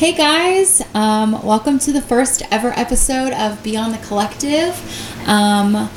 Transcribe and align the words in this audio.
Hey 0.00 0.14
guys, 0.14 0.82
um, 0.94 1.44
welcome 1.44 1.78
to 1.80 1.92
the 1.92 2.00
first 2.00 2.42
ever 2.50 2.72
episode 2.74 3.34
of 3.34 3.62
Beyond 3.62 3.92
the 3.92 3.98
Collective. 3.98 5.28
Um, 5.28 5.90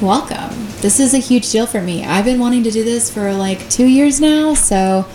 welcome. 0.00 0.48
This 0.80 0.98
is 0.98 1.12
a 1.12 1.18
huge 1.18 1.50
deal 1.52 1.66
for 1.66 1.82
me. 1.82 2.06
I've 2.06 2.24
been 2.24 2.40
wanting 2.40 2.62
to 2.62 2.70
do 2.70 2.82
this 2.82 3.12
for 3.12 3.34
like 3.34 3.68
two 3.68 3.84
years 3.84 4.18
now, 4.18 4.54
so 4.54 5.06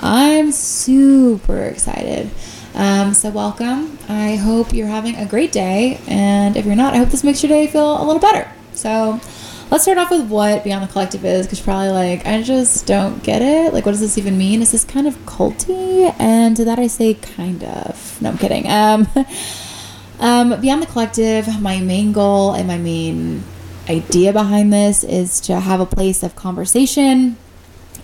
I'm 0.00 0.50
super 0.50 1.62
excited. 1.62 2.28
Um, 2.74 3.14
so, 3.14 3.30
welcome. 3.30 4.00
I 4.08 4.34
hope 4.34 4.72
you're 4.72 4.88
having 4.88 5.14
a 5.14 5.24
great 5.24 5.52
day, 5.52 6.00
and 6.08 6.56
if 6.56 6.66
you're 6.66 6.74
not, 6.74 6.94
I 6.94 6.96
hope 6.96 7.10
this 7.10 7.22
makes 7.22 7.40
your 7.40 7.50
day 7.50 7.68
feel 7.68 8.02
a 8.02 8.04
little 8.04 8.18
better. 8.18 8.50
So, 8.72 9.20
let's 9.74 9.82
start 9.82 9.98
off 9.98 10.08
with 10.08 10.28
what 10.28 10.62
Beyond 10.62 10.84
the 10.84 10.92
Collective 10.92 11.24
is, 11.24 11.46
because 11.46 11.60
probably 11.60 11.88
like, 11.88 12.24
I 12.24 12.42
just 12.42 12.86
don't 12.86 13.20
get 13.24 13.42
it. 13.42 13.74
Like, 13.74 13.84
what 13.84 13.90
does 13.90 14.00
this 14.00 14.16
even 14.16 14.38
mean? 14.38 14.62
Is 14.62 14.70
this 14.70 14.84
kind 14.84 15.08
of 15.08 15.16
culty? 15.26 16.14
And 16.20 16.56
to 16.56 16.64
that 16.66 16.78
I 16.78 16.86
say, 16.86 17.14
kind 17.14 17.64
of. 17.64 18.22
No, 18.22 18.30
I'm 18.30 18.38
kidding. 18.38 18.70
Um, 18.70 19.08
um, 20.20 20.60
Beyond 20.60 20.80
the 20.80 20.86
Collective, 20.86 21.60
my 21.60 21.80
main 21.80 22.12
goal 22.12 22.52
and 22.52 22.68
my 22.68 22.78
main 22.78 23.42
idea 23.88 24.32
behind 24.32 24.72
this 24.72 25.02
is 25.02 25.40
to 25.40 25.58
have 25.58 25.80
a 25.80 25.86
place 25.86 26.22
of 26.22 26.36
conversation 26.36 27.36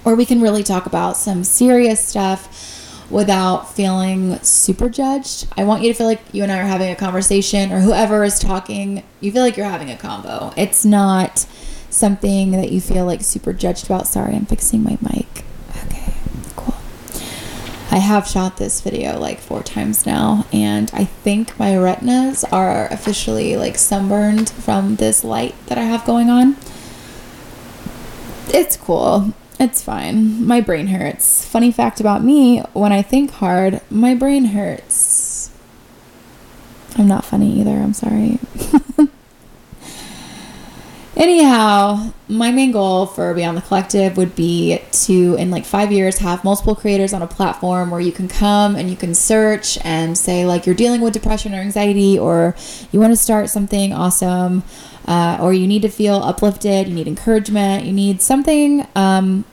where 0.02 0.16
we 0.16 0.26
can 0.26 0.40
really 0.40 0.64
talk 0.64 0.86
about 0.86 1.16
some 1.16 1.44
serious 1.44 2.04
stuff 2.04 2.79
without 3.10 3.74
feeling 3.74 4.38
super 4.42 4.88
judged. 4.88 5.48
I 5.58 5.64
want 5.64 5.82
you 5.82 5.88
to 5.88 5.94
feel 5.94 6.06
like 6.06 6.22
you 6.32 6.42
and 6.42 6.52
I 6.52 6.60
are 6.60 6.64
having 6.64 6.90
a 6.90 6.96
conversation, 6.96 7.72
or 7.72 7.80
whoever 7.80 8.24
is 8.24 8.38
talking, 8.38 9.02
you 9.20 9.32
feel 9.32 9.42
like 9.42 9.56
you're 9.56 9.66
having 9.66 9.90
a 9.90 9.96
convo. 9.96 10.54
It's 10.56 10.84
not 10.84 11.46
something 11.90 12.52
that 12.52 12.70
you 12.70 12.80
feel 12.80 13.04
like 13.04 13.22
super 13.22 13.52
judged 13.52 13.86
about. 13.86 14.06
Sorry, 14.06 14.34
I'm 14.34 14.46
fixing 14.46 14.82
my 14.84 14.96
mic. 15.00 15.44
Okay, 15.86 16.14
cool. 16.54 16.76
I 17.90 17.98
have 17.98 18.28
shot 18.28 18.58
this 18.58 18.80
video 18.80 19.18
like 19.18 19.40
four 19.40 19.64
times 19.64 20.06
now, 20.06 20.46
and 20.52 20.88
I 20.94 21.04
think 21.04 21.58
my 21.58 21.76
retinas 21.76 22.44
are 22.44 22.86
officially 22.92 23.56
like 23.56 23.76
sunburned 23.76 24.50
from 24.50 24.96
this 24.96 25.24
light 25.24 25.56
that 25.66 25.78
I 25.78 25.82
have 25.82 26.04
going 26.04 26.30
on. 26.30 26.56
It's 28.52 28.76
cool. 28.76 29.34
It's 29.60 29.82
fine. 29.82 30.46
My 30.46 30.62
brain 30.62 30.86
hurts. 30.86 31.44
Funny 31.44 31.70
fact 31.70 32.00
about 32.00 32.24
me 32.24 32.60
when 32.72 32.92
I 32.92 33.02
think 33.02 33.30
hard, 33.30 33.82
my 33.90 34.14
brain 34.14 34.46
hurts. 34.46 35.50
I'm 36.96 37.06
not 37.06 37.26
funny 37.26 37.60
either. 37.60 37.72
I'm 37.72 37.92
sorry. 37.92 38.38
Anyhow, 41.14 42.12
my 42.28 42.50
main 42.50 42.72
goal 42.72 43.04
for 43.04 43.34
Beyond 43.34 43.58
the 43.58 43.60
Collective 43.60 44.16
would 44.16 44.34
be 44.34 44.80
to, 44.92 45.34
in 45.34 45.50
like 45.50 45.66
five 45.66 45.92
years, 45.92 46.16
have 46.18 46.42
multiple 46.42 46.74
creators 46.74 47.12
on 47.12 47.20
a 47.20 47.26
platform 47.26 47.90
where 47.90 48.00
you 48.00 48.12
can 48.12 48.28
come 48.28 48.76
and 48.76 48.88
you 48.88 48.96
can 48.96 49.14
search 49.14 49.76
and 49.84 50.16
say, 50.16 50.46
like, 50.46 50.64
you're 50.64 50.74
dealing 50.74 51.02
with 51.02 51.12
depression 51.12 51.52
or 51.52 51.58
anxiety, 51.58 52.18
or 52.18 52.56
you 52.90 53.00
want 53.00 53.12
to 53.12 53.16
start 53.16 53.50
something 53.50 53.92
awesome, 53.92 54.62
uh, 55.06 55.36
or 55.42 55.52
you 55.52 55.66
need 55.66 55.82
to 55.82 55.90
feel 55.90 56.16
uplifted, 56.22 56.88
you 56.88 56.94
need 56.94 57.06
encouragement, 57.06 57.84
you 57.84 57.92
need 57.92 58.22
something 58.22 58.86
um, 58.94 59.44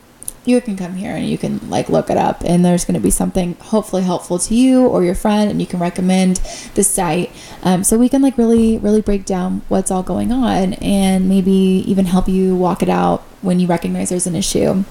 you 0.48 0.60
can 0.60 0.76
come 0.76 0.94
here 0.94 1.14
and 1.14 1.28
you 1.28 1.36
can 1.36 1.68
like 1.68 1.88
look 1.88 2.10
it 2.10 2.16
up 2.16 2.42
and 2.44 2.64
there's 2.64 2.84
going 2.84 2.94
to 2.94 3.00
be 3.00 3.10
something 3.10 3.54
hopefully 3.60 4.02
helpful 4.02 4.38
to 4.38 4.54
you 4.54 4.86
or 4.86 5.04
your 5.04 5.14
friend 5.14 5.50
and 5.50 5.60
you 5.60 5.66
can 5.66 5.78
recommend 5.78 6.36
the 6.74 6.82
site 6.82 7.30
um, 7.62 7.84
so 7.84 7.98
we 7.98 8.08
can 8.08 8.22
like 8.22 8.36
really 8.38 8.78
really 8.78 9.02
break 9.02 9.24
down 9.24 9.62
what's 9.68 9.90
all 9.90 10.02
going 10.02 10.32
on 10.32 10.74
and 10.74 11.28
maybe 11.28 11.52
even 11.52 12.06
help 12.06 12.28
you 12.28 12.56
walk 12.56 12.82
it 12.82 12.88
out 12.88 13.20
when 13.42 13.60
you 13.60 13.66
recognize 13.66 14.08
there's 14.08 14.26
an 14.26 14.34
issue 14.34 14.84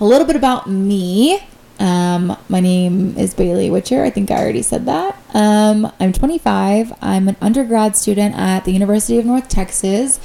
a 0.00 0.04
little 0.04 0.26
bit 0.26 0.36
about 0.36 0.68
me 0.68 1.40
um, 1.78 2.36
my 2.48 2.60
name 2.60 3.18
is 3.18 3.34
Bailey 3.34 3.70
Witcher. 3.70 4.02
I 4.02 4.08
think 4.08 4.30
I 4.30 4.38
already 4.38 4.62
said 4.62 4.86
that. 4.86 5.20
Um, 5.34 5.92
I'm 6.00 6.12
25. 6.12 6.92
I'm 7.02 7.28
an 7.28 7.36
undergrad 7.40 7.96
student 7.96 8.34
at 8.34 8.64
the 8.64 8.72
University 8.72 9.18
of 9.18 9.26
North 9.26 9.48
Texas. 9.48 10.18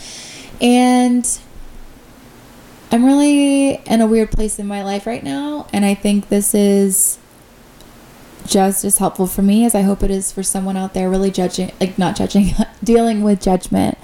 And 0.61 1.27
I'm 2.91 3.05
really 3.05 3.75
in 3.85 4.01
a 4.01 4.05
weird 4.07 4.31
place 4.31 4.59
in 4.59 4.67
my 4.67 4.83
life 4.83 5.07
right 5.07 5.23
now, 5.23 5.67
and 5.71 5.85
I 5.85 5.93
think 5.93 6.27
this 6.27 6.53
is 6.53 7.17
just 8.45 8.83
as 8.83 8.97
helpful 8.97 9.27
for 9.27 9.41
me 9.41 9.65
as 9.65 9.73
I 9.73 9.81
hope 9.81 10.03
it 10.03 10.11
is 10.11 10.31
for 10.31 10.43
someone 10.43 10.75
out 10.75 10.93
there 10.93 11.09
really 11.09 11.31
judging, 11.31 11.71
like 11.79 11.97
not 11.97 12.17
judging, 12.17 12.49
dealing 12.83 13.23
with 13.23 13.41
judgment. 13.41 13.97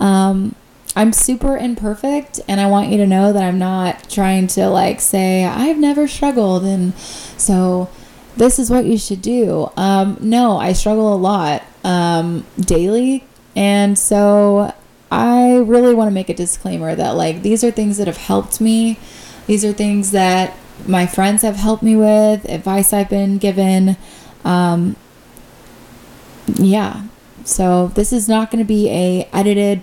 Um, 0.00 0.54
I'm 0.94 1.14
super 1.14 1.56
imperfect, 1.56 2.40
and 2.46 2.60
I 2.60 2.66
want 2.66 2.90
you 2.90 2.98
to 2.98 3.06
know 3.06 3.32
that 3.32 3.42
I'm 3.42 3.58
not 3.58 4.10
trying 4.10 4.48
to 4.48 4.68
like 4.68 5.00
say 5.00 5.44
I've 5.44 5.78
never 5.78 6.06
struggled, 6.06 6.64
and 6.64 6.94
so 7.38 7.88
this 8.36 8.58
is 8.58 8.70
what 8.70 8.84
you 8.84 8.98
should 8.98 9.22
do. 9.22 9.70
Um, 9.78 10.18
no, 10.20 10.58
I 10.58 10.74
struggle 10.74 11.14
a 11.14 11.16
lot 11.16 11.62
um, 11.84 12.44
daily, 12.60 13.24
and 13.54 13.98
so 13.98 14.74
I 15.10 15.56
really 15.58 15.94
want 15.94 16.08
to 16.08 16.14
make 16.14 16.28
a 16.28 16.34
disclaimer 16.34 16.94
that 16.94 17.10
like 17.10 17.42
these 17.42 17.62
are 17.62 17.70
things 17.70 17.98
that 17.98 18.06
have 18.06 18.16
helped 18.16 18.60
me. 18.60 18.98
These 19.46 19.64
are 19.64 19.72
things 19.72 20.10
that 20.10 20.56
my 20.86 21.06
friends 21.06 21.42
have 21.42 21.56
helped 21.56 21.82
me 21.82 21.96
with, 21.96 22.44
advice 22.46 22.92
I've 22.92 23.08
been 23.08 23.38
given. 23.38 23.96
Um, 24.44 24.96
yeah. 26.54 27.04
So 27.44 27.88
this 27.88 28.12
is 28.12 28.28
not 28.28 28.50
going 28.50 28.58
to 28.58 28.68
be 28.68 28.88
a 28.90 29.28
edited 29.32 29.82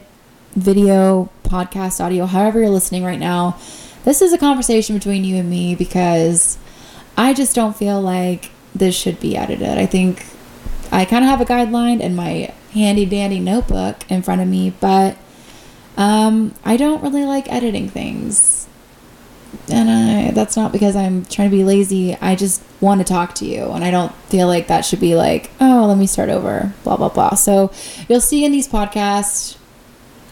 video, 0.54 1.30
podcast, 1.44 2.04
audio, 2.04 2.26
however 2.26 2.60
you're 2.60 2.70
listening 2.70 3.04
right 3.04 3.20
now. 3.20 3.58
This 4.04 4.22
is 4.22 4.34
a 4.34 4.38
conversation 4.38 4.98
between 4.98 5.24
you 5.24 5.38
and 5.38 5.50
me 5.50 5.76
because 5.76 6.58
I 7.18 7.34
just 7.34 7.56
don't 7.56 7.76
feel 7.76 8.02
like 8.02 8.52
this 8.76 8.96
should 8.96 9.20
be 9.20 9.38
edited. 9.38 9.78
I 9.78 9.86
think 9.86 10.26
I 10.92 11.06
kind 11.06 11.24
of 11.24 11.30
have 11.30 11.42
a 11.42 11.46
guideline 11.46 12.02
in 12.02 12.16
my 12.16 12.54
handy 12.74 13.06
dandy 13.06 13.40
notebook 13.40 14.10
in 14.10 14.22
front 14.22 14.42
of 14.42 14.48
me, 14.48 14.74
but 14.80 15.18
um, 15.98 16.54
I 16.66 16.78
don't 16.78 17.04
really 17.04 17.26
like 17.26 17.52
editing 17.52 17.90
things. 17.90 18.68
And 19.70 19.90
I, 19.90 20.32
that's 20.32 20.58
not 20.58 20.72
because 20.72 20.96
I'm 20.96 21.26
trying 21.26 21.52
to 21.52 21.56
be 21.56 21.64
lazy. 21.64 22.16
I 22.16 22.36
just 22.36 22.64
want 22.82 23.00
to 23.02 23.06
talk 23.06 23.36
to 23.36 23.46
you. 23.46 23.66
And 23.72 23.84
I 23.84 23.92
don't 23.92 24.14
feel 24.26 24.48
like 24.48 24.68
that 24.68 24.84
should 24.84 25.00
be 25.00 25.16
like, 25.16 25.52
oh, 25.62 25.86
let 25.88 25.98
me 25.98 26.08
start 26.08 26.30
over, 26.30 26.74
blah, 26.84 26.98
blah, 26.98 27.10
blah. 27.10 27.36
So 27.36 27.72
you'll 28.10 28.20
see 28.20 28.44
in 28.44 28.52
these 28.52 28.68
podcasts, 28.68 29.58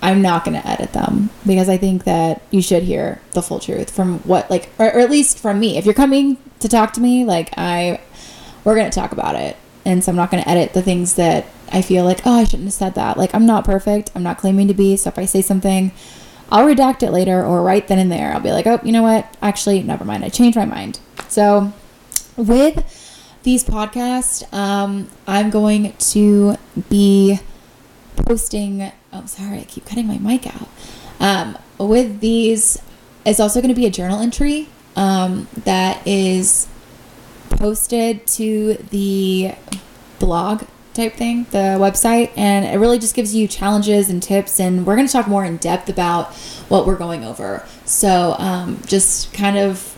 I'm 0.02 0.24
not 0.24 0.44
going 0.44 0.60
to 0.60 0.68
edit 0.68 0.94
them 0.94 1.30
because 1.46 1.70
I 1.70 1.78
think 1.78 2.06
that 2.06 2.42
you 2.50 2.64
should 2.64 2.84
hear 2.84 3.22
the 3.34 3.44
full 3.44 3.60
truth 3.60 3.92
from 3.92 4.20
what, 4.20 4.50
like, 4.50 4.70
or, 4.80 4.88
or 4.88 5.00
at 5.00 5.12
least 5.12 5.38
from 5.38 5.60
me. 5.60 5.78
If 5.78 5.86
you're 5.86 5.94
coming 5.94 6.38
to 6.60 6.68
talk 6.68 6.94
to 6.94 7.02
me, 7.02 7.24
like, 7.24 7.54
I, 7.56 8.02
we're 8.64 8.76
going 8.76 8.90
to 8.90 9.00
talk 9.00 9.12
about 9.12 9.36
it. 9.36 9.56
And 9.86 10.04
so 10.04 10.12
I'm 10.12 10.16
not 10.16 10.32
going 10.32 10.44
to 10.44 10.50
edit 10.50 10.74
the 10.74 10.82
things 10.82 11.14
that 11.16 11.46
I 11.72 11.82
feel 11.82 12.04
like, 12.04 12.22
oh, 12.26 12.40
I 12.40 12.44
shouldn't 12.44 12.66
have 12.66 12.74
said 12.74 12.96
that. 12.96 13.18
Like, 13.18 13.34
I'm 13.34 13.46
not 13.46 13.64
perfect. 13.66 14.12
I'm 14.16 14.24
not 14.24 14.38
claiming 14.38 14.68
to 14.68 14.74
be. 14.74 14.98
So 14.98 15.10
if 15.10 15.18
I 15.18 15.26
say 15.26 15.42
something, 15.42 15.92
I'll 16.52 16.66
redact 16.68 17.02
it 17.02 17.12
later 17.12 17.44
or 17.44 17.62
right 17.62 17.88
then 17.88 17.98
and 17.98 18.12
there. 18.12 18.34
I'll 18.34 18.42
be 18.42 18.52
like, 18.52 18.68
oh, 18.68 18.80
you 18.84 18.92
know 18.92 19.04
what? 19.04 19.38
Actually, 19.42 19.82
never 19.84 20.04
mind. 20.04 20.26
I 20.26 20.30
changed 20.30 20.58
my 20.58 20.66
mind. 20.66 21.00
So 21.30 21.72
with 22.36 22.84
these 23.44 23.64
podcasts, 23.64 24.52
um, 24.54 25.10
I'm 25.26 25.50
going 25.50 25.94
to 25.94 26.58
be 26.90 27.40
posting. 28.18 28.92
Oh, 29.14 29.26
sorry. 29.26 29.60
I 29.60 29.64
keep 29.64 29.86
cutting 29.86 30.08
my 30.08 30.18
mic 30.18 30.48
out. 30.48 30.68
Um, 31.20 31.58
with 31.78 32.20
these, 32.20 32.82
it's 33.26 33.40
also 33.40 33.62
going 33.62 33.74
to 33.74 33.80
be 33.80 33.86
a 33.86 33.92
journal 33.92 34.20
entry 34.20 34.68
um, 34.96 35.48
that 35.64 36.06
is 36.06 36.68
posted 37.50 38.28
to 38.28 38.74
the 38.90 39.54
blog 40.20 40.64
type 40.94 41.14
thing, 41.14 41.46
the 41.52 41.78
website, 41.80 42.32
and 42.36 42.66
it 42.66 42.78
really 42.78 43.00
just 43.00 43.16
gives 43.16 43.34
you 43.34 43.48
challenges 43.48 44.10
and 44.10 44.22
tips. 44.22 44.60
And 44.60 44.86
we're 44.86 44.96
going 44.96 45.08
to 45.08 45.14
talk 45.14 45.28
more 45.28 45.46
in 45.46 45.58
depth 45.58 45.90
about 45.90 46.34
what 46.68 46.86
we're 46.86 46.98
going 46.98 47.24
over. 47.24 47.66
So, 47.86 48.36
um, 48.38 48.82
just 48.86 49.34
kind 49.34 49.58
of, 49.58 49.96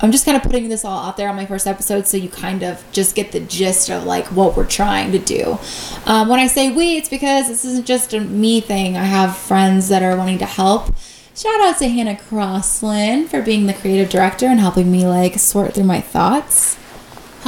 I'm 0.00 0.12
just 0.12 0.24
kind 0.24 0.36
of 0.36 0.42
putting 0.42 0.68
this 0.68 0.84
all 0.84 1.06
out 1.06 1.16
there 1.16 1.28
on 1.28 1.36
my 1.36 1.46
first 1.46 1.66
episode 1.66 2.06
so 2.06 2.16
you 2.16 2.28
kind 2.28 2.62
of 2.62 2.84
just 2.92 3.14
get 3.14 3.32
the 3.32 3.40
gist 3.40 3.90
of 3.90 4.04
like 4.04 4.26
what 4.26 4.56
we're 4.56 4.66
trying 4.66 5.12
to 5.12 5.18
do. 5.18 5.58
Um, 6.06 6.28
when 6.28 6.38
I 6.38 6.46
say 6.46 6.70
we, 6.70 6.96
it's 6.96 7.08
because 7.08 7.48
this 7.48 7.64
isn't 7.64 7.86
just 7.86 8.14
a 8.14 8.20
me 8.20 8.60
thing. 8.60 8.96
I 8.96 9.04
have 9.04 9.36
friends 9.36 9.88
that 9.88 10.02
are 10.02 10.16
wanting 10.16 10.38
to 10.38 10.46
help. 10.46 10.94
Shout 11.34 11.60
out 11.60 11.78
to 11.78 11.88
Hannah 11.88 12.16
Crossland 12.16 13.30
for 13.30 13.42
being 13.42 13.66
the 13.66 13.74
creative 13.74 14.08
director 14.08 14.46
and 14.46 14.58
helping 14.58 14.90
me 14.90 15.06
like 15.06 15.38
sort 15.38 15.74
through 15.74 15.84
my 15.84 16.00
thoughts 16.00 16.77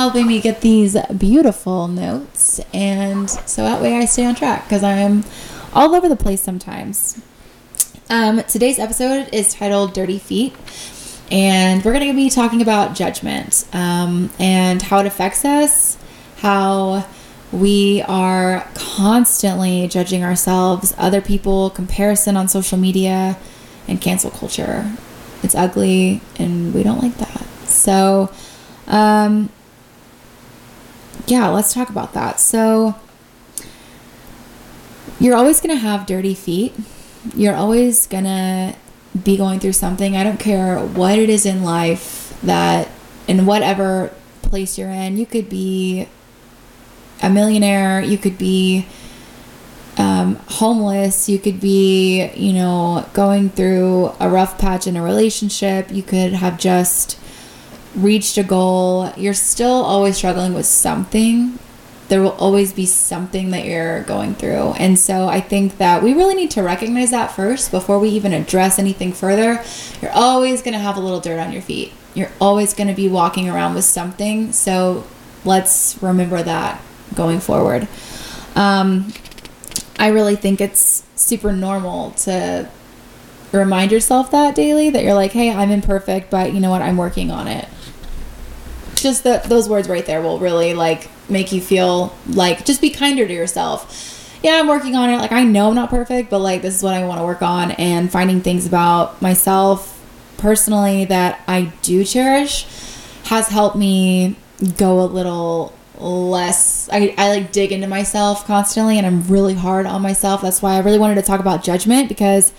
helping 0.00 0.26
me 0.26 0.41
get 0.41 0.62
these 0.62 0.97
beautiful 1.19 1.87
notes. 1.87 2.58
And 2.73 3.29
so 3.29 3.64
that 3.64 3.82
way 3.82 3.99
I 3.99 4.06
stay 4.06 4.25
on 4.25 4.35
track 4.35 4.64
because 4.64 4.82
I'm 4.82 5.25
all 5.75 5.94
over 5.94 6.08
the 6.08 6.17
place 6.17 6.41
sometimes. 6.41 7.20
Um, 8.08 8.43
today's 8.44 8.79
episode 8.79 9.29
is 9.31 9.52
titled 9.52 9.93
Dirty 9.93 10.19
Feet. 10.19 10.56
And 11.31 11.85
we're 11.85 11.93
going 11.93 12.08
to 12.08 12.14
be 12.14 12.31
talking 12.31 12.62
about 12.62 12.97
judgment 12.97 13.69
um, 13.75 14.31
and 14.38 14.81
how 14.81 15.00
it 15.00 15.06
affects 15.06 15.44
us, 15.44 15.99
how 16.38 17.06
we 17.53 18.00
are 18.08 18.67
constantly 18.73 19.87
judging 19.87 20.25
ourselves, 20.25 20.94
other 20.96 21.20
people, 21.20 21.69
comparison 21.69 22.38
on 22.38 22.49
social 22.49 22.79
media, 22.79 23.37
and 23.87 24.00
cancel 24.00 24.31
culture. 24.31 24.96
It's 25.43 25.55
ugly 25.55 26.23
and 26.38 26.73
we 26.73 26.85
don't 26.85 27.03
like 27.03 27.19
that. 27.19 27.44
So, 27.67 28.32
um, 28.87 29.50
yeah, 31.31 31.49
let's 31.49 31.73
talk 31.73 31.88
about 31.91 32.12
that. 32.15 32.41
So, 32.41 32.97
you're 35.21 35.37
always 35.37 35.61
going 35.61 35.75
to 35.77 35.81
have 35.81 36.06
dirty 36.06 36.35
feet. 36.35 36.75
You're 37.37 37.55
always 37.55 38.06
going 38.06 38.25
to 38.25 38.75
be 39.23 39.37
going 39.37 39.61
through 39.61 39.75
something. 39.75 40.17
I 40.17 40.25
don't 40.25 40.41
care 40.41 40.79
what 40.79 41.19
it 41.19 41.29
is 41.29 41.44
in 41.47 41.62
life 41.62 42.38
that, 42.43 42.88
in 43.29 43.47
whatever 43.47 44.12
place 44.43 44.79
you're 44.79 44.91
in, 44.91 45.17
you 45.17 45.27
could 45.27 45.49
be 45.49 46.09
a 47.23 47.29
millionaire, 47.29 48.00
you 48.00 48.17
could 48.17 48.38
be 48.38 48.87
um, 49.99 50.37
homeless, 50.49 51.29
you 51.29 51.38
could 51.38 51.61
be, 51.61 52.31
you 52.35 52.55
know, 52.55 53.06
going 53.12 53.50
through 53.50 54.12
a 54.19 54.29
rough 54.29 54.59
patch 54.59 54.87
in 54.87 54.97
a 54.97 55.03
relationship, 55.03 55.93
you 55.93 56.03
could 56.03 56.32
have 56.32 56.59
just 56.59 57.19
reached 57.95 58.39
a 58.39 58.43
goal. 58.43 59.13
You're 59.17 59.35
still 59.35 59.85
always 59.85 60.17
struggling 60.17 60.55
with 60.55 60.67
something 60.67 61.59
there 62.11 62.21
will 62.21 62.33
always 62.33 62.73
be 62.73 62.87
something 62.87 63.51
that 63.51 63.65
you're 63.65 64.03
going 64.03 64.35
through. 64.35 64.73
And 64.73 64.99
so 64.99 65.29
I 65.29 65.41
think 65.41 65.79
that 65.79 66.03
we 66.03 66.13
really 66.13 66.35
need 66.35 66.51
to 66.51 66.63
recognize 66.63 67.13
that 67.13 67.31
first 67.31 67.71
before 67.71 68.01
we 68.01 68.09
even 68.11 68.33
address 68.33 68.81
anything 68.81 69.13
further. 69.13 69.63
You're 70.03 70.11
always 70.11 70.61
going 70.61 70.73
to 70.73 70.81
have 70.81 70.97
a 70.97 71.01
little 71.01 71.21
dirt 71.21 71.39
on 71.39 71.53
your 71.53 71.63
feet. 71.63 71.93
You're 72.15 72.33
always 72.41 72.75
going 72.75 72.89
to 72.89 72.95
be 72.95 73.09
walking 73.09 73.49
around 73.49 73.77
with 73.77 73.85
something. 73.85 74.51
So 74.51 75.05
let's 75.45 76.03
remember 76.03 76.43
that 76.43 76.83
going 77.15 77.39
forward. 77.39 77.87
Um, 78.57 79.13
I 79.97 80.09
really 80.09 80.35
think 80.35 80.61
it's 80.61 81.05
super 81.15 81.53
normal 81.53 82.11
to 82.13 82.69
remind 83.53 83.93
yourself 83.93 84.33
that 84.33 84.57
daily 84.57 84.91
that 84.91 85.05
you're 85.05 85.15
like, 85.15 85.31
hey, 85.31 85.53
I'm 85.53 85.71
imperfect, 85.71 86.29
but 86.29 86.53
you 86.53 86.59
know 86.59 86.71
what? 86.71 86.83
I'm 86.83 86.97
working 86.97 87.31
on 87.31 87.47
it. 87.47 87.69
Just 89.00 89.25
that 89.25 89.44
those 89.44 89.69
words 89.69 89.88
right 89.88 90.05
there 90.05 90.20
will 90.20 90.38
really 90.38 90.75
like 90.75 91.08
make 91.31 91.52
you 91.52 91.61
feel 91.61 92.14
like 92.26 92.64
just 92.64 92.81
be 92.81 92.91
kinder 92.91 93.26
to 93.26 93.32
yourself. 93.32 94.38
Yeah, 94.43 94.58
I'm 94.58 94.69
working 94.69 94.97
on 94.97 95.11
it. 95.11 95.19
Like 95.19 95.32
I 95.32 95.43
know 95.44 95.69
I'm 95.69 95.75
not 95.75 95.91
perfect, 95.91 96.31
but 96.31 96.41
like 96.41 96.62
this 96.62 96.76
is 96.76 96.82
what 96.82 96.94
I 96.94 97.05
want 97.05 97.20
to 97.20 97.25
work 97.25 97.43
on 97.43 97.73
and 97.73 98.11
finding 98.11 98.41
things 98.41 98.67
about 98.67 99.20
myself 99.20 99.99
personally 100.38 101.05
that 101.06 101.43
I 101.47 101.73
do 101.82 102.05
cherish 102.05 102.67
has 103.25 103.49
helped 103.49 103.76
me 103.76 104.37
go 104.76 105.00
a 105.00 105.05
little 105.05 105.73
less 105.99 106.88
I, 106.91 107.14
I 107.19 107.29
like 107.29 107.53
dig 107.53 107.73
into 107.73 107.87
myself 107.87 108.46
constantly 108.46 108.96
and 108.96 109.06
I'm 109.06 109.26
really 109.29 109.55
hard 109.55 109.87
on 109.87 110.03
myself. 110.03 110.43
That's 110.43 110.62
why 110.62 110.75
I 110.75 110.81
really 110.81 110.99
wanted 110.99 111.17
to 111.17 111.23
talk 111.23 111.41
about 111.41 111.62
judgment 111.62 112.08
because 112.08 112.53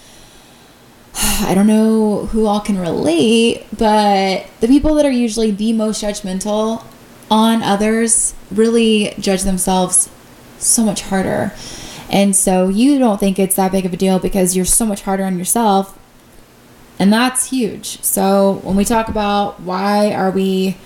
I 1.15 1.53
don't 1.55 1.67
know 1.67 2.27
who 2.27 2.45
all 2.45 2.59
can 2.59 2.77
relate, 2.77 3.65
but 3.77 4.47
the 4.59 4.67
people 4.67 4.95
that 4.95 5.05
are 5.05 5.11
usually 5.11 5.51
the 5.51 5.73
most 5.73 6.03
judgmental 6.03 6.83
on 7.29 7.63
others 7.63 8.33
really 8.51 9.13
judge 9.19 9.43
themselves 9.43 10.09
so 10.59 10.83
much 10.83 11.01
harder. 11.03 11.53
And 12.09 12.35
so 12.35 12.67
you 12.67 12.99
don't 12.99 13.19
think 13.19 13.39
it's 13.39 13.55
that 13.55 13.71
big 13.71 13.85
of 13.85 13.93
a 13.93 13.97
deal 13.97 14.19
because 14.19 14.55
you're 14.55 14.65
so 14.65 14.85
much 14.85 15.01
harder 15.03 15.23
on 15.23 15.37
yourself. 15.37 15.97
And 16.99 17.11
that's 17.11 17.49
huge. 17.49 18.01
So 18.03 18.59
when 18.63 18.75
we 18.75 18.85
talk 18.85 19.07
about 19.07 19.61
why 19.61 20.13
are 20.13 20.29
we 20.29 20.77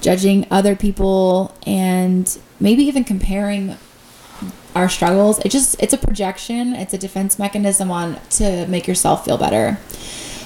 judging 0.00 0.46
other 0.50 0.74
people 0.74 1.54
and 1.66 2.38
maybe 2.58 2.82
even 2.84 3.04
comparing 3.04 3.76
our 4.74 4.88
struggles, 4.88 5.38
it 5.40 5.50
just 5.50 5.80
it's 5.82 5.92
a 5.92 5.98
projection, 5.98 6.74
it's 6.74 6.94
a 6.94 6.98
defense 6.98 7.38
mechanism 7.38 7.90
on 7.90 8.18
to 8.30 8.66
make 8.66 8.86
yourself 8.86 9.24
feel 9.24 9.38
better. 9.38 9.78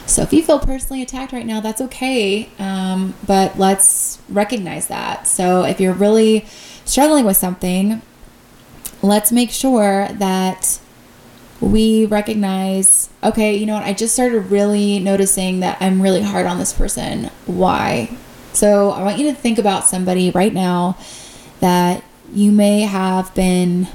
So 0.07 0.23
if 0.23 0.33
you 0.33 0.43
feel 0.43 0.61
personally 0.61 1.03
attacked 1.03 1.33
right 1.33 1.47
now, 1.47 1.61
that's 1.61 1.81
okay. 1.81 2.49
Um, 2.59 3.15
but 3.27 3.59
let's 3.59 4.21
recognize 4.29 4.87
that. 4.87 5.27
So 5.27 5.65
if 5.65 5.81
you're 5.81 5.95
really 5.95 6.47
struggling 6.85 7.25
with 7.25 7.37
something, 7.37 8.03
let's 9.03 9.33
make 9.33 9.51
sure 9.51 10.09
that 10.13 10.79
we 11.61 12.07
recognize 12.07 13.09
okay, 13.23 13.57
you 13.57 13.67
know 13.67 13.75
what, 13.75 13.85
I 13.85 13.93
just 13.93 14.15
started 14.15 14.41
really 14.51 14.99
noticing 14.99 15.61
that 15.61 15.79
I'm 15.81 16.01
really 16.01 16.23
hard 16.23 16.47
on 16.47 16.59
this 16.59 16.73
person. 16.73 17.31
Why? 17.47 18.17
So 18.53 18.91
I 18.91 19.03
want 19.03 19.19
you 19.19 19.27
to 19.31 19.35
think 19.35 19.59
about 19.59 19.87
somebody 19.87 20.31
right 20.31 20.53
now 20.53 20.97
that 21.61 22.03
you 22.33 22.53
may 22.53 22.83
have 22.83 23.35
been 23.35 23.89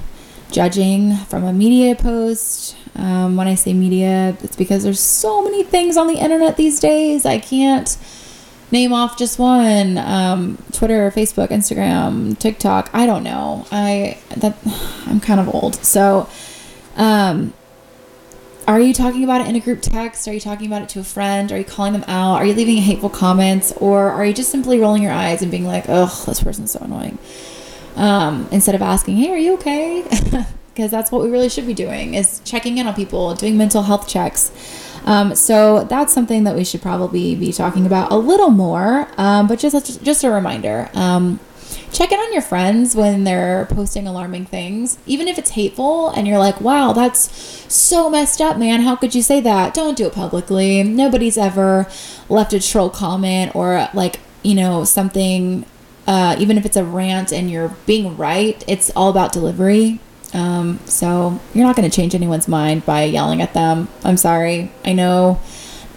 judging 0.52 1.16
from 1.16 1.44
a 1.44 1.54
media 1.54 1.96
post, 1.96 2.76
um, 2.96 3.36
when 3.38 3.48
I 3.48 3.56
say 3.56 3.74
media, 3.74 4.38
it's 4.44 4.56
because 4.56 4.84
there's 4.84 5.00
so 5.00 5.44
many 5.44 5.64
things 5.64 5.98
on 5.98 6.08
the 6.08 6.16
internet 6.16 6.58
these 6.58 6.80
days. 6.80 7.26
I 7.26 7.40
can't 7.40 7.98
name 8.72 8.94
off 8.94 9.18
just 9.18 9.40
one. 9.40 9.98
Um, 9.98 10.58
Twitter, 10.72 11.12
Facebook, 11.12 11.50
Instagram, 11.50 12.38
TikTok. 12.38 12.90
I 12.94 13.06
don't 13.06 13.24
know. 13.24 13.66
I 13.72 14.18
that 14.38 14.58
I'm 15.06 15.20
kind 15.20 15.40
of 15.40 15.54
old. 15.54 15.76
So, 15.76 16.30
um, 16.96 17.54
are 18.68 18.80
you 18.80 18.94
talking 18.94 19.24
about 19.24 19.42
it 19.42 19.48
in 19.48 19.56
a 19.56 19.60
group 19.60 19.82
text? 19.82 20.28
Are 20.28 20.34
you 20.34 20.40
talking 20.40 20.68
about 20.68 20.84
it 20.84 20.90
to 20.90 21.00
a 21.00 21.04
friend? 21.04 21.52
Are 21.52 21.58
you 21.58 21.66
calling 21.66 21.94
them 21.94 22.06
out? 22.08 22.36
Are 22.36 22.46
you 22.46 22.54
leaving 22.54 22.78
hateful 22.78 23.10
comments? 23.10 23.72
Or 23.74 24.10
are 24.12 24.26
you 24.26 24.34
just 24.34 24.52
simply 24.52 24.80
rolling 24.80 25.04
your 25.04 25.12
eyes 25.12 25.42
and 25.42 25.52
being 25.52 25.66
like, 25.66 25.86
"Ugh, 25.90 26.26
this 26.26 26.42
person's 26.44 26.72
so 26.72 26.80
annoying," 26.80 27.18
um, 27.96 28.48
instead 28.52 28.76
of 28.76 28.82
asking, 28.82 29.18
"Hey, 29.18 29.32
are 29.32 29.38
you 29.38 29.54
okay?" 29.56 30.04
because 30.74 30.92
that's 30.92 31.12
what 31.12 31.22
we 31.22 31.30
really 31.30 31.50
should 31.50 31.68
be 31.68 31.74
doing 31.74 32.14
is 32.14 32.42
checking 32.46 32.78
in 32.78 32.88
on 32.88 32.94
people, 32.94 33.36
doing 33.36 33.58
mental 33.58 33.84
health 33.84 34.08
checks. 34.08 34.52
Um, 35.06 35.36
so 35.36 35.84
that's 35.86 36.14
something 36.14 36.44
that 36.44 36.56
we 36.56 36.64
should 36.64 36.82
probably 36.82 37.36
be 37.36 37.52
talking 37.52 37.86
about 37.86 38.12
a 38.12 38.16
little 38.16 38.52
more. 38.52 39.08
Um, 39.18 39.48
but 39.48 39.60
just 39.60 40.04
just 40.04 40.24
a 40.24 40.32
reminder. 40.32 40.90
Um, 40.94 41.40
check 41.92 42.12
in 42.12 42.20
on 42.20 42.32
your 42.34 42.42
friends 42.42 42.96
when 42.96 43.24
they're 43.24 43.66
posting 43.66 44.08
alarming 44.08 44.46
things, 44.46 44.98
even 45.06 45.28
if 45.28 45.38
it's 45.38 45.52
hateful 45.52 46.10
and 46.10 46.28
you're 46.28 46.40
like, 46.40 46.62
wow, 46.62 46.94
that's 46.94 47.32
so 47.74 48.10
messed 48.10 48.42
up, 48.42 48.58
man. 48.58 48.82
How 48.82 48.96
could 48.96 49.14
you 49.14 49.22
say 49.22 49.40
that? 49.42 49.74
Don't 49.74 49.98
do 49.98 50.08
it 50.08 50.14
publicly. 50.14 50.84
Nobody's 50.84 51.38
ever 51.38 51.88
left 52.30 52.54
a 52.54 52.60
troll 52.60 52.90
comment 52.90 53.56
or 53.56 53.90
like, 53.94 54.20
you 54.44 54.56
know, 54.56 54.84
something, 54.84 55.66
uh, 56.08 56.36
even 56.40 56.58
if 56.58 56.66
it's 56.66 56.78
a 56.78 56.84
rant 56.84 57.32
and 57.32 57.50
you're 57.50 57.76
being 57.86 58.18
right, 58.18 58.64
it's 58.68 58.90
all 58.96 59.10
about 59.10 59.32
delivery. 59.32 60.00
Um, 60.34 60.80
so 60.86 61.40
you're 61.54 61.66
not 61.66 61.76
going 61.76 61.90
to 61.90 61.96
change 61.96 62.16
anyone's 62.16 62.48
mind 62.48 62.86
by 62.86 63.04
yelling 63.04 63.42
at 63.42 63.54
them. 63.54 63.90
I'm 64.04 64.18
sorry. 64.18 64.72
I 64.86 64.94
know 64.94 65.40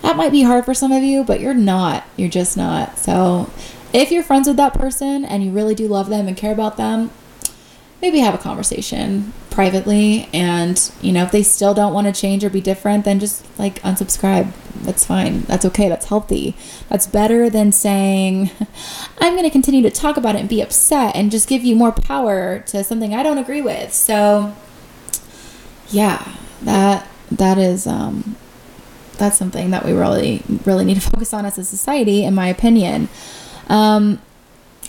that 0.03 0.17
might 0.17 0.33
be 0.33 0.43
hard 0.43 0.65
for 0.65 0.75
some 0.75 0.93
of 0.93 1.03
you, 1.03 1.25
but 1.25 1.41
you're 1.41 1.55
not. 1.55 2.05
You're 2.17 2.29
just 2.29 2.57
not. 2.57 2.99
So 2.99 3.51
if 3.93 4.11
you're 4.11 4.23
friends 4.23 4.49
with 4.49 4.57
that 4.57 4.75
person 4.75 5.25
and 5.25 5.45
you 5.45 5.53
really 5.53 5.75
do 5.75 5.89
love 5.89 6.09
them 6.09 6.27
and 6.27 6.37
care 6.37 6.53
about 6.53 6.77
them, 6.77 7.11
maybe 8.05 8.19
have 8.19 8.35
a 8.35 8.39
conversation 8.39 9.33
privately 9.49 10.29
and 10.35 10.93
you 11.01 11.11
know 11.11 11.23
if 11.23 11.33
they 11.33 11.43
still 11.43 11.73
don't 11.73 11.95
want 11.95 12.07
to 12.07 12.13
change 12.13 12.45
or 12.45 12.51
be 12.51 12.61
different 12.61 13.03
then 13.07 13.19
just 13.19 13.43
like 13.59 13.81
unsubscribe. 13.81 14.53
That's 14.83 15.07
fine. 15.07 15.43
That's 15.43 15.65
okay. 15.65 15.89
That's 15.89 16.05
healthy. 16.05 16.55
That's 16.91 17.07
better 17.07 17.49
than 17.49 17.73
saying 17.73 18.51
i'm 19.23 19.33
going 19.33 19.45
to 19.45 19.51
continue 19.51 19.81
to 19.81 19.91
talk 19.91 20.19
about 20.19 20.35
it 20.35 20.41
and 20.41 20.49
be 20.51 20.61
upset 20.61 21.17
and 21.17 21.31
just 21.31 21.49
give 21.49 21.65
you 21.65 21.75
more 21.75 21.93
power 21.93 22.59
to 22.67 22.85
something 22.85 23.15
i 23.15 23.23
don't 23.23 23.39
agree 23.39 23.63
with. 23.63 23.95
So 23.95 24.55
yeah 25.89 26.37
that 26.61 27.09
that 27.31 27.57
is 27.57 27.87
um 27.87 28.37
that's 29.17 29.39
something 29.39 29.71
that 29.71 29.87
we 29.87 29.93
really 29.93 30.43
really 30.67 30.85
need 30.85 31.01
to 31.01 31.11
focus 31.13 31.33
on 31.33 31.47
as 31.47 31.57
a 31.57 31.65
society 31.65 32.23
in 32.23 32.35
my 32.35 32.49
opinion. 32.49 33.09
Um 33.71 34.21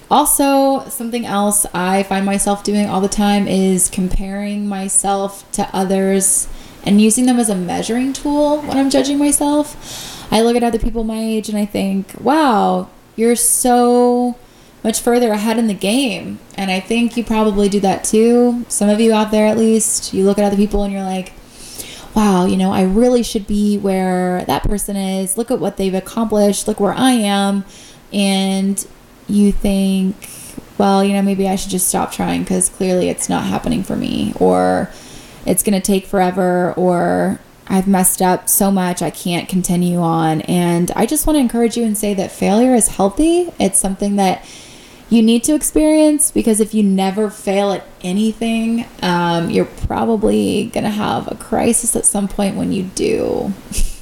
also, 0.10 0.88
something 0.90 1.26
else 1.26 1.66
I 1.74 2.04
find 2.04 2.26
myself 2.26 2.64
doing 2.64 2.88
all 2.88 3.02
the 3.02 3.08
time 3.08 3.48
is 3.48 3.90
comparing 3.90 4.68
myself 4.68 5.50
to 5.54 5.68
others 5.74 6.48
and 6.84 7.02
using 7.02 7.26
them 7.26 7.40
as 7.40 7.50
a 7.50 7.56
measuring 7.56 8.14
tool 8.14 8.62
when 8.62 8.78
I'm 8.78 8.90
judging 8.90 9.18
myself. 9.18 10.32
I 10.32 10.42
look 10.42 10.56
at 10.56 10.64
other 10.64 10.80
people 10.80 11.04
my 11.04 11.20
age 11.20 11.50
and 11.50 11.58
I 11.58 11.66
think, 11.66 12.14
wow, 12.20 12.90
you're 13.16 13.36
so 13.36 14.38
much 14.84 15.02
further 15.02 15.32
ahead 15.32 15.58
in 15.58 15.68
the 15.68 15.74
game. 15.74 16.40
And 16.56 16.70
I 16.70 16.80
think 16.80 17.18
you 17.18 17.24
probably 17.24 17.70
do 17.70 17.80
that 17.80 18.04
too. 18.04 18.66
Some 18.68 18.90
of 18.90 19.00
you 19.00 19.14
out 19.14 19.32
there, 19.32 19.48
at 19.48 19.58
least, 19.58 20.14
you 20.14 20.26
look 20.26 20.38
at 20.38 20.44
other 20.44 20.56
people 20.56 20.84
and 20.84 20.94
you're 20.94 21.04
like, 21.04 21.34
wow, 22.16 22.46
you 22.46 22.56
know, 22.56 22.72
I 22.72 22.84
really 22.84 23.24
should 23.24 23.48
be 23.48 23.78
where 23.78 24.46
that 24.46 24.64
person 24.64 24.96
is. 24.96 25.38
Look 25.38 25.50
at 25.50 25.60
what 25.60 25.78
they've 25.78 25.94
accomplished. 25.94 26.68
Look 26.68 26.80
where 26.80 26.94
I 26.94 27.12
am. 27.12 27.66
And 28.14 28.86
you 29.28 29.52
think, 29.52 30.30
well, 30.78 31.04
you 31.04 31.14
know, 31.14 31.22
maybe 31.22 31.48
I 31.48 31.56
should 31.56 31.72
just 31.72 31.88
stop 31.88 32.12
trying 32.12 32.44
because 32.44 32.70
clearly 32.70 33.10
it's 33.10 33.30
not 33.30 33.46
happening 33.46 33.84
for 33.84 33.96
me, 33.96 34.34
or 34.40 34.90
it's 35.46 35.64
going 35.64 35.80
to 35.80 35.86
take 35.86 36.06
forever, 36.06 36.74
or 36.74 37.40
I've 37.68 37.88
messed 37.88 38.22
up 38.22 38.50
so 38.50 38.72
much 38.72 39.02
I 39.02 39.10
can't 39.10 39.50
continue 39.50 40.00
on. 40.00 40.42
And 40.42 40.92
I 40.92 41.06
just 41.06 41.26
want 41.26 41.38
to 41.38 41.42
encourage 41.42 41.78
you 41.78 41.84
and 41.84 41.98
say 41.98 42.14
that 42.14 42.32
failure 42.32 42.76
is 42.76 42.90
healthy. 42.90 43.52
It's 43.60 43.80
something 43.80 44.18
that 44.18 44.46
you 45.10 45.22
need 45.22 45.44
to 45.44 45.54
experience 45.54 46.32
because 46.32 46.60
if 46.60 46.74
you 46.74 46.84
never 46.84 47.30
fail 47.30 47.72
at 47.72 47.86
anything, 48.02 48.86
um, 49.02 49.50
you're 49.50 49.66
probably 49.66 50.66
going 50.74 50.84
to 50.84 50.90
have 50.90 51.32
a 51.32 51.36
crisis 51.36 51.96
at 51.96 52.06
some 52.06 52.28
point 52.28 52.56
when 52.56 52.72
you 52.72 52.84
do. 52.84 53.54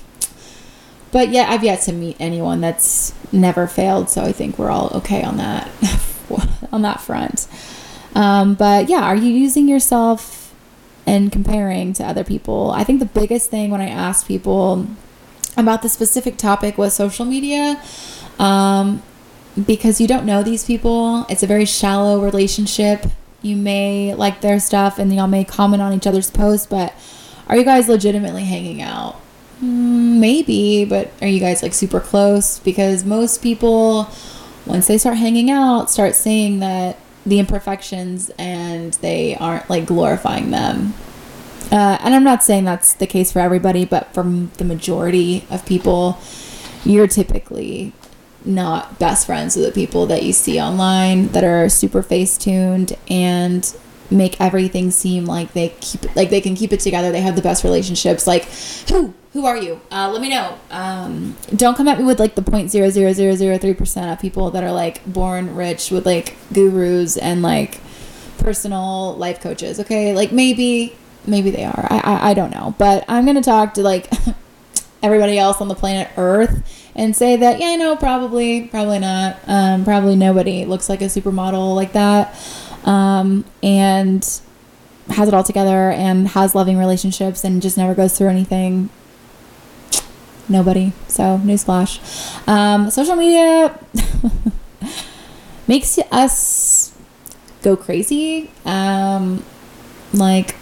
but 1.14 1.30
yeah, 1.30 1.46
I've 1.48 1.64
yet 1.64 1.82
to 1.84 1.94
meet 1.94 2.18
anyone 2.20 2.60
that's 2.60 3.14
never 3.32 3.68
failed, 3.68 4.10
so 4.10 4.24
I 4.24 4.32
think 4.32 4.58
we're 4.58 4.72
all 4.72 4.90
okay 4.96 5.24
on 5.24 5.38
that 5.38 5.70
on 6.72 6.82
that 6.82 7.00
front. 7.00 7.48
Um, 8.16 8.56
but 8.56 8.90
yeah, 8.90 9.04
are 9.04 9.16
you 9.16 9.30
using 9.30 9.70
yourself 9.70 10.54
and 11.06 11.32
comparing 11.32 11.94
to 11.94 12.04
other 12.04 12.24
people? 12.24 12.72
I 12.72 12.84
think 12.84 13.00
the 13.00 13.06
biggest 13.06 13.52
thing 13.52 13.70
when 13.70 13.80
I 13.80 13.90
asked 13.90 14.28
people 14.28 14.88
about 15.56 15.84
the 15.84 15.90
specific 15.90 16.38
topic 16.38 16.80
was 16.80 16.96
social 16.96 17.26
media. 17.26 17.82
Um, 18.40 19.04
because 19.68 20.02
you 20.02 20.08
don't 20.08 20.26
know 20.26 20.42
these 20.42 20.66
people, 20.66 21.28
it's 21.30 21.44
a 21.44 21.48
very 21.48 21.66
shallow 21.66 22.20
relationship. 22.20 23.06
You 23.44 23.56
may 23.56 24.16
like 24.16 24.42
their 24.42 24.60
stuff 24.60 24.98
and 24.98 25.14
y'all 25.14 25.28
may 25.28 25.44
comment 25.44 25.84
on 25.84 25.94
each 25.94 26.08
other's 26.08 26.32
posts, 26.32 26.66
but 26.66 26.92
are 27.48 27.56
you 27.56 27.64
guys 27.64 27.88
legitimately 27.88 28.46
hanging 28.46 28.82
out? 28.82 29.20
Mm, 29.64 30.20
maybe, 30.20 30.84
but 30.84 31.12
are 31.22 31.28
you 31.28 31.40
guys 31.40 31.64
like 31.64 31.74
super 31.74 32.00
close? 32.00 32.60
Because 32.60 33.06
most 33.06 33.42
people, 33.42 34.10
once 34.66 34.88
they 34.88 34.98
start 34.98 35.18
hanging 35.18 35.50
out, 35.50 35.90
start 35.90 36.16
seeing 36.16 36.60
that 36.60 36.98
the 37.26 37.40
imperfections 37.40 38.30
and 38.38 38.94
they 38.96 39.36
aren't 39.38 39.70
like 39.70 39.86
glorifying 39.86 40.52
them. 40.52 40.94
Uh, 41.72 41.98
and 42.02 42.14
I'm 42.14 42.26
not 42.26 42.44
saying 42.44 42.66
that's 42.66 42.94
the 42.94 43.08
case 43.08 43.32
for 43.32 43.40
everybody, 43.40 43.86
but 43.86 44.14
for 44.14 44.24
the 44.24 44.66
majority 44.66 45.48
of 45.50 45.66
people, 45.66 46.20
you're 46.84 47.08
typically 47.08 47.94
not 48.44 49.00
best 49.00 49.26
friends 49.26 49.56
with 49.56 49.66
the 49.66 49.72
people 49.72 50.06
that 50.08 50.24
you 50.24 50.34
see 50.34 50.60
online 50.60 51.30
that 51.30 51.46
are 51.46 51.70
super 51.70 52.04
face 52.04 52.38
tuned 52.38 52.98
and 53.08 53.74
make 54.14 54.40
everything 54.40 54.92
seem 54.92 55.26
like 55.26 55.54
they 55.54 55.70
keep 55.82 56.16
like 56.16 56.30
they 56.30 56.42
can 56.42 56.56
keep 56.56 56.72
it 56.72 56.80
together. 56.80 57.12
They 57.12 57.22
have 57.22 57.36
the 57.36 57.42
best 57.42 57.64
relationships. 57.64 58.28
Like 58.28 58.46
who 58.90 59.14
who 59.34 59.46
are 59.46 59.58
you? 59.58 59.82
Uh, 59.92 60.10
let 60.12 60.22
me 60.22 60.30
know. 60.30 60.58
Um, 60.70 61.36
don't 61.56 61.76
come 61.76 61.88
at 61.88 61.98
me 61.98 62.06
with 62.06 62.20
like 62.20 62.36
the 62.36 62.42
point 62.42 62.70
zero 62.70 62.90
zero 62.90 63.14
zero 63.14 63.36
zero 63.36 63.58
three 63.58 63.74
percent 63.74 64.12
of 64.12 64.20
people 64.20 64.52
that 64.52 64.64
are 64.64 64.72
like 64.72 65.04
born 65.12 65.56
rich 65.56 65.92
with 65.92 66.06
like 66.06 66.36
gurus 66.54 67.18
and 67.18 67.42
like 67.42 67.80
personal 68.38 69.16
life 69.18 69.42
coaches. 69.42 69.80
Okay, 69.80 70.14
like 70.14 70.32
maybe 70.32 70.96
maybe 71.26 71.50
they 71.50 71.66
are. 71.66 71.88
I 71.90 71.98
I, 72.04 72.30
I 72.30 72.34
don't 72.34 72.52
know, 72.52 72.76
but 72.78 73.04
I'm 73.08 73.26
gonna 73.26 73.42
talk 73.42 73.74
to 73.76 73.82
like 73.82 74.12
everybody 75.04 75.38
else 75.38 75.60
on 75.60 75.68
the 75.68 75.76
planet 75.76 76.10
Earth 76.16 76.92
and 76.96 77.16
say 77.16 77.36
that 77.38 77.60
yeah, 77.60 77.70
I 77.70 77.76
know, 77.76 77.96
probably 77.96 78.68
probably 78.68 79.00
not. 79.00 79.38
Um, 79.48 79.84
probably 79.84 80.16
nobody 80.16 80.66
looks 80.66 80.90
like 80.90 81.02
a 81.02 81.06
supermodel 81.06 81.76
like 81.76 81.94
that 81.94 82.36
um, 82.84 83.46
and 83.62 84.24
has 85.10 85.28
it 85.28 85.34
all 85.34 85.44
together 85.44 85.92
and 85.92 86.30
has 86.30 86.56
loving 86.56 86.78
relationships 86.78 87.44
and 87.44 87.62
just 87.62 87.78
never 87.78 87.94
goes 87.94 88.18
through 88.18 88.30
anything. 88.30 88.90
Nobody. 90.50 90.94
So, 91.08 91.40
newsflash. 91.44 92.48
Um, 92.48 92.90
social 92.90 93.16
media 93.16 93.78
makes 95.68 95.98
us 96.12 96.94
go 97.62 97.76
crazy. 97.76 98.52
Um, 98.66 99.44
like, 100.14 100.56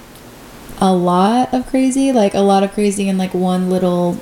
a 0.79 0.93
lot 0.93 1.53
of 1.53 1.67
crazy. 1.67 2.11
Like, 2.11 2.33
a 2.33 2.41
lot 2.41 2.63
of 2.63 2.73
crazy 2.73 3.07
in 3.09 3.17
like 3.17 3.33
one 3.33 3.69
little 3.69 4.19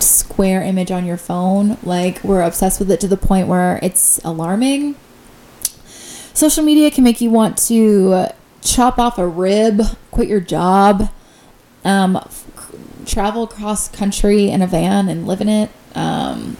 square 0.00 0.62
image 0.62 0.90
on 0.90 1.04
your 1.04 1.16
phone. 1.16 1.78
Like, 1.82 2.22
we're 2.24 2.42
obsessed 2.42 2.80
with 2.80 2.90
it 2.90 3.00
to 3.00 3.08
the 3.08 3.16
point 3.16 3.46
where 3.46 3.78
it's 3.82 4.18
alarming 4.24 4.96
social 6.34 6.64
media 6.64 6.90
can 6.90 7.04
make 7.04 7.20
you 7.20 7.30
want 7.30 7.58
to 7.66 8.28
chop 8.62 8.98
off 8.98 9.18
a 9.18 9.26
rib, 9.26 9.82
quit 10.10 10.28
your 10.28 10.40
job, 10.40 11.10
um, 11.84 12.16
f- 12.16 12.72
travel 13.06 13.44
across 13.44 13.88
country 13.88 14.48
in 14.48 14.62
a 14.62 14.66
van 14.66 15.08
and 15.08 15.26
live 15.26 15.40
in 15.40 15.48
it. 15.48 15.70
Um, 15.94 16.56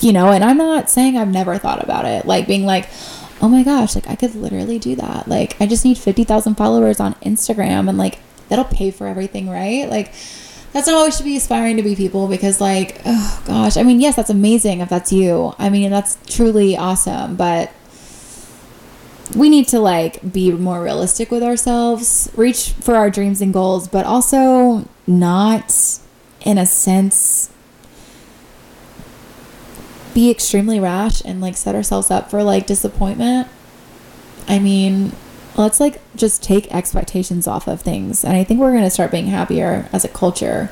you 0.00 0.12
know, 0.12 0.30
and 0.30 0.42
I'm 0.42 0.56
not 0.56 0.88
saying 0.88 1.18
I've 1.18 1.28
never 1.28 1.58
thought 1.58 1.82
about 1.82 2.06
it, 2.06 2.24
like 2.24 2.46
being 2.46 2.64
like, 2.64 2.88
oh 3.42 3.48
my 3.48 3.62
gosh, 3.62 3.94
like 3.94 4.08
I 4.08 4.16
could 4.16 4.34
literally 4.34 4.78
do 4.78 4.94
that. 4.96 5.28
Like 5.28 5.60
I 5.60 5.66
just 5.66 5.84
need 5.84 5.98
50,000 5.98 6.54
followers 6.54 7.00
on 7.00 7.14
Instagram 7.16 7.88
and 7.88 7.98
like 7.98 8.20
that'll 8.48 8.64
pay 8.64 8.90
for 8.90 9.06
everything, 9.06 9.48
right? 9.48 9.88
Like 9.88 10.12
that's 10.72 10.86
not 10.86 10.94
always 10.96 11.16
should 11.16 11.24
be 11.24 11.36
aspiring 11.36 11.76
to 11.76 11.82
be 11.82 11.96
people 11.96 12.28
because 12.28 12.60
like, 12.60 13.00
oh 13.04 13.42
gosh, 13.46 13.76
I 13.76 13.82
mean, 13.82 14.00
yes, 14.00 14.16
that's 14.16 14.30
amazing 14.30 14.80
if 14.80 14.88
that's 14.88 15.12
you. 15.12 15.54
I 15.58 15.68
mean, 15.68 15.90
that's 15.90 16.16
truly 16.26 16.76
awesome, 16.76 17.36
but 17.36 17.72
we 19.34 19.48
need 19.48 19.68
to 19.68 19.78
like 19.78 20.32
be 20.32 20.52
more 20.52 20.82
realistic 20.82 21.30
with 21.30 21.42
ourselves, 21.42 22.30
reach 22.36 22.70
for 22.70 22.94
our 22.94 23.10
dreams 23.10 23.40
and 23.40 23.52
goals, 23.52 23.88
but 23.88 24.06
also 24.06 24.88
not 25.06 25.98
in 26.44 26.58
a 26.58 26.66
sense 26.66 27.50
be 30.14 30.30
extremely 30.30 30.80
rash 30.80 31.22
and 31.24 31.40
like 31.40 31.56
set 31.56 31.74
ourselves 31.74 32.10
up 32.10 32.30
for 32.30 32.42
like 32.42 32.66
disappointment. 32.66 33.48
I 34.48 34.58
mean, 34.58 35.12
let's 35.56 35.80
like 35.80 36.00
just 36.16 36.42
take 36.42 36.72
expectations 36.74 37.46
off 37.46 37.68
of 37.68 37.80
things. 37.80 38.24
And 38.24 38.36
I 38.36 38.44
think 38.44 38.60
we're 38.60 38.72
going 38.72 38.84
to 38.84 38.90
start 38.90 39.10
being 39.10 39.26
happier 39.26 39.88
as 39.92 40.04
a 40.04 40.08
culture. 40.08 40.70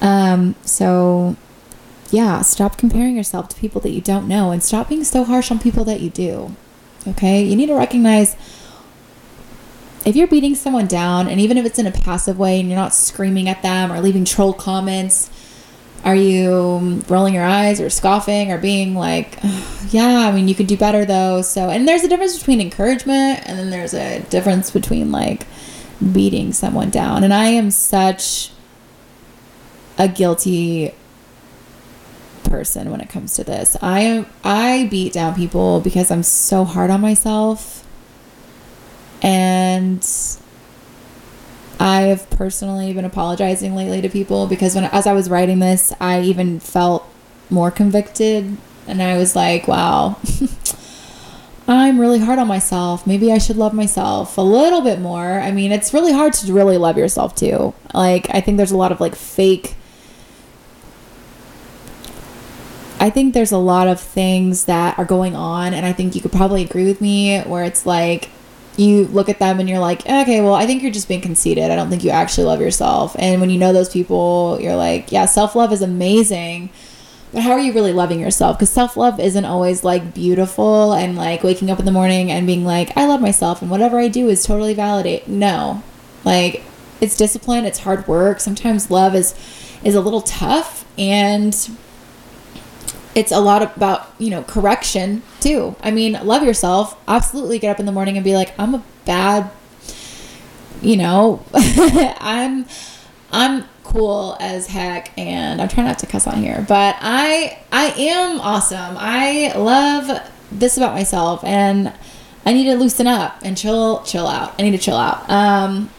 Um, 0.00 0.54
so 0.62 1.36
yeah, 2.10 2.42
stop 2.42 2.76
comparing 2.76 3.16
yourself 3.16 3.48
to 3.50 3.56
people 3.56 3.80
that 3.82 3.90
you 3.90 4.00
don't 4.00 4.28
know 4.28 4.50
and 4.50 4.62
stop 4.62 4.88
being 4.88 5.04
so 5.04 5.24
harsh 5.24 5.50
on 5.50 5.58
people 5.58 5.84
that 5.84 6.00
you 6.00 6.10
do. 6.10 6.54
Okay? 7.06 7.42
You 7.42 7.56
need 7.56 7.66
to 7.66 7.74
recognize 7.74 8.36
if 10.04 10.16
you're 10.16 10.28
beating 10.28 10.54
someone 10.54 10.86
down, 10.86 11.28
and 11.28 11.40
even 11.40 11.58
if 11.58 11.66
it's 11.66 11.78
in 11.78 11.86
a 11.86 11.92
passive 11.92 12.38
way 12.38 12.58
and 12.58 12.68
you're 12.68 12.78
not 12.78 12.94
screaming 12.94 13.48
at 13.48 13.62
them 13.62 13.92
or 13.92 14.00
leaving 14.00 14.24
troll 14.24 14.52
comments, 14.52 15.30
are 16.04 16.14
you 16.14 16.54
um, 16.54 17.04
rolling 17.08 17.34
your 17.34 17.44
eyes 17.44 17.80
or 17.80 17.90
scoffing 17.90 18.50
or 18.50 18.58
being 18.58 18.94
like, 18.94 19.38
yeah, 19.90 20.28
I 20.28 20.32
mean, 20.32 20.48
you 20.48 20.54
could 20.54 20.66
do 20.66 20.76
better 20.76 21.04
though. 21.04 21.42
So, 21.42 21.68
and 21.68 21.86
there's 21.86 22.02
a 22.02 22.08
difference 22.08 22.38
between 22.38 22.60
encouragement 22.60 23.42
and 23.46 23.58
then 23.58 23.70
there's 23.70 23.92
a 23.92 24.20
difference 24.30 24.70
between 24.70 25.12
like 25.12 25.46
beating 26.12 26.52
someone 26.52 26.88
down. 26.88 27.22
And 27.22 27.34
I 27.34 27.46
am 27.46 27.70
such 27.70 28.52
a 29.98 30.08
guilty 30.08 30.94
person 32.50 32.90
when 32.90 33.00
it 33.00 33.08
comes 33.08 33.34
to 33.36 33.44
this. 33.44 33.76
I 33.80 34.00
am 34.00 34.26
I 34.44 34.88
beat 34.90 35.12
down 35.14 35.34
people 35.34 35.80
because 35.80 36.10
I'm 36.10 36.22
so 36.22 36.64
hard 36.64 36.90
on 36.90 37.00
myself. 37.00 37.86
And 39.22 40.06
I 41.78 42.02
have 42.02 42.28
personally 42.30 42.92
been 42.92 43.04
apologizing 43.04 43.74
lately 43.74 44.02
to 44.02 44.08
people 44.08 44.46
because 44.46 44.74
when 44.74 44.84
as 44.84 45.06
I 45.06 45.12
was 45.12 45.30
writing 45.30 45.60
this, 45.60 45.92
I 46.00 46.20
even 46.20 46.60
felt 46.60 47.06
more 47.48 47.70
convicted 47.70 48.56
and 48.86 49.02
I 49.02 49.16
was 49.16 49.34
like, 49.34 49.68
wow. 49.68 50.18
I'm 51.68 52.00
really 52.00 52.18
hard 52.18 52.40
on 52.40 52.48
myself. 52.48 53.06
Maybe 53.06 53.32
I 53.32 53.38
should 53.38 53.56
love 53.56 53.72
myself 53.72 54.36
a 54.36 54.40
little 54.40 54.80
bit 54.80 55.00
more. 55.00 55.38
I 55.38 55.52
mean, 55.52 55.70
it's 55.70 55.94
really 55.94 56.12
hard 56.12 56.32
to 56.34 56.52
really 56.52 56.76
love 56.76 56.98
yourself 56.98 57.36
too. 57.36 57.72
Like, 57.94 58.26
I 58.34 58.40
think 58.40 58.56
there's 58.56 58.72
a 58.72 58.76
lot 58.76 58.90
of 58.90 59.00
like 59.00 59.14
fake 59.14 59.76
I 63.00 63.08
think 63.08 63.32
there's 63.32 63.50
a 63.50 63.58
lot 63.58 63.88
of 63.88 63.98
things 63.98 64.66
that 64.66 64.98
are 64.98 65.06
going 65.06 65.34
on, 65.34 65.72
and 65.72 65.86
I 65.86 65.92
think 65.92 66.14
you 66.14 66.20
could 66.20 66.32
probably 66.32 66.62
agree 66.62 66.84
with 66.84 67.00
me 67.00 67.40
where 67.40 67.64
it's 67.64 67.86
like 67.86 68.28
you 68.76 69.06
look 69.08 69.28
at 69.28 69.38
them 69.38 69.58
and 69.58 69.68
you're 69.68 69.78
like, 69.78 70.00
okay, 70.06 70.40
well, 70.40 70.54
I 70.54 70.66
think 70.66 70.82
you're 70.82 70.92
just 70.92 71.08
being 71.08 71.20
conceited. 71.20 71.70
I 71.70 71.76
don't 71.76 71.90
think 71.90 72.04
you 72.04 72.10
actually 72.10 72.44
love 72.44 72.60
yourself. 72.60 73.16
And 73.18 73.40
when 73.40 73.50
you 73.50 73.58
know 73.58 73.72
those 73.72 73.88
people, 73.88 74.58
you're 74.60 74.76
like, 74.76 75.10
yeah, 75.10 75.24
self 75.24 75.56
love 75.56 75.72
is 75.72 75.82
amazing. 75.82 76.70
But 77.32 77.42
how 77.42 77.52
are 77.52 77.60
you 77.60 77.72
really 77.72 77.92
loving 77.92 78.20
yourself? 78.20 78.58
Because 78.58 78.70
self 78.70 78.96
love 78.96 79.18
isn't 79.18 79.44
always 79.44 79.82
like 79.82 80.14
beautiful 80.14 80.92
and 80.92 81.16
like 81.16 81.42
waking 81.42 81.70
up 81.70 81.78
in 81.78 81.84
the 81.86 81.92
morning 81.92 82.30
and 82.30 82.46
being 82.46 82.64
like, 82.64 82.96
I 82.96 83.06
love 83.06 83.20
myself 83.20 83.62
and 83.62 83.70
whatever 83.70 83.98
I 83.98 84.08
do 84.08 84.28
is 84.28 84.44
totally 84.44 84.74
validate. 84.74 85.26
No. 85.26 85.82
Like, 86.24 86.62
it's 87.00 87.16
discipline, 87.16 87.64
it's 87.64 87.78
hard 87.78 88.06
work. 88.06 88.40
Sometimes 88.40 88.90
love 88.90 89.14
is 89.14 89.34
is 89.82 89.94
a 89.94 90.00
little 90.00 90.20
tough 90.20 90.84
and 90.98 91.70
it's 93.14 93.32
a 93.32 93.40
lot 93.40 93.62
about 93.76 94.12
you 94.18 94.30
know 94.30 94.42
correction 94.42 95.22
too. 95.40 95.74
I 95.82 95.90
mean 95.90 96.12
love 96.24 96.42
yourself 96.42 96.98
absolutely 97.08 97.58
get 97.58 97.70
up 97.70 97.80
in 97.80 97.86
the 97.86 97.92
morning 97.92 98.16
and 98.16 98.24
be 98.24 98.34
like 98.34 98.52
i'm 98.58 98.74
a 98.74 98.84
bad 99.04 99.50
you 100.82 100.96
know? 100.96 101.44
I'm 101.54 102.66
i'm 103.32 103.64
cool 103.84 104.36
as 104.40 104.66
heck 104.66 105.16
and 105.16 105.60
i'm 105.60 105.68
trying 105.68 105.86
not 105.86 105.98
to 106.00 106.06
cuss 106.06 106.26
on 106.26 106.42
here 106.42 106.64
but 106.68 106.96
i 107.00 107.58
i 107.70 107.86
am 107.96 108.40
awesome. 108.40 108.96
I 108.98 109.52
love 109.56 110.20
this 110.52 110.76
about 110.76 110.94
myself 110.94 111.44
and 111.44 111.92
i 112.44 112.52
need 112.52 112.64
to 112.64 112.76
loosen 112.76 113.06
up 113.06 113.36
and 113.42 113.56
chill 113.56 114.02
chill 114.02 114.26
out. 114.26 114.54
I 114.58 114.62
need 114.62 114.72
to 114.72 114.78
chill 114.78 114.96
out. 114.96 115.28
Um 115.28 115.90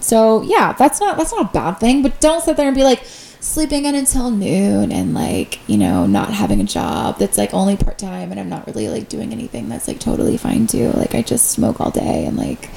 so 0.00 0.42
yeah 0.42 0.72
that's 0.74 1.00
not 1.00 1.16
that's 1.16 1.32
not 1.32 1.50
a 1.50 1.52
bad 1.52 1.74
thing 1.74 2.02
but 2.02 2.20
don't 2.20 2.42
sit 2.42 2.56
there 2.56 2.66
and 2.66 2.76
be 2.76 2.84
like 2.84 3.02
sleeping 3.46 3.84
in 3.84 3.94
until 3.94 4.30
noon 4.30 4.90
and 4.90 5.14
like 5.14 5.58
you 5.68 5.78
know 5.78 6.06
not 6.06 6.32
having 6.32 6.60
a 6.60 6.64
job 6.64 7.18
that's 7.18 7.38
like 7.38 7.54
only 7.54 7.76
part-time 7.76 8.30
and 8.30 8.40
i'm 8.40 8.48
not 8.48 8.66
really 8.66 8.88
like 8.88 9.08
doing 9.08 9.32
anything 9.32 9.68
that's 9.68 9.86
like 9.88 10.00
totally 10.00 10.36
fine 10.36 10.66
too. 10.66 10.90
Like 10.92 11.14
i 11.14 11.22
just 11.22 11.50
smoke 11.50 11.80
all 11.80 11.90
day 11.90 12.26
and 12.26 12.36
like 12.36 12.68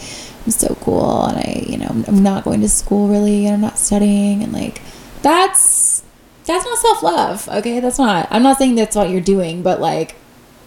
i'm 0.45 0.51
so 0.51 0.75
cool 0.81 1.25
and 1.25 1.37
i 1.37 1.65
you 1.67 1.77
know 1.77 2.03
i'm 2.07 2.23
not 2.23 2.43
going 2.43 2.61
to 2.61 2.69
school 2.69 3.07
really 3.07 3.45
and 3.45 3.55
i'm 3.55 3.61
not 3.61 3.77
studying 3.77 4.43
and 4.43 4.53
like 4.53 4.81
that's 5.21 6.03
that's 6.45 6.65
not 6.65 6.77
self-love 6.79 7.49
okay? 7.49 7.79
That's 7.79 7.99
not 7.99 8.27
i'm 8.31 8.43
not 8.43 8.57
saying 8.57 8.75
that's 8.75 8.95
what 8.95 9.09
you're 9.09 9.21
doing 9.21 9.61
but 9.61 9.81
like 9.81 10.15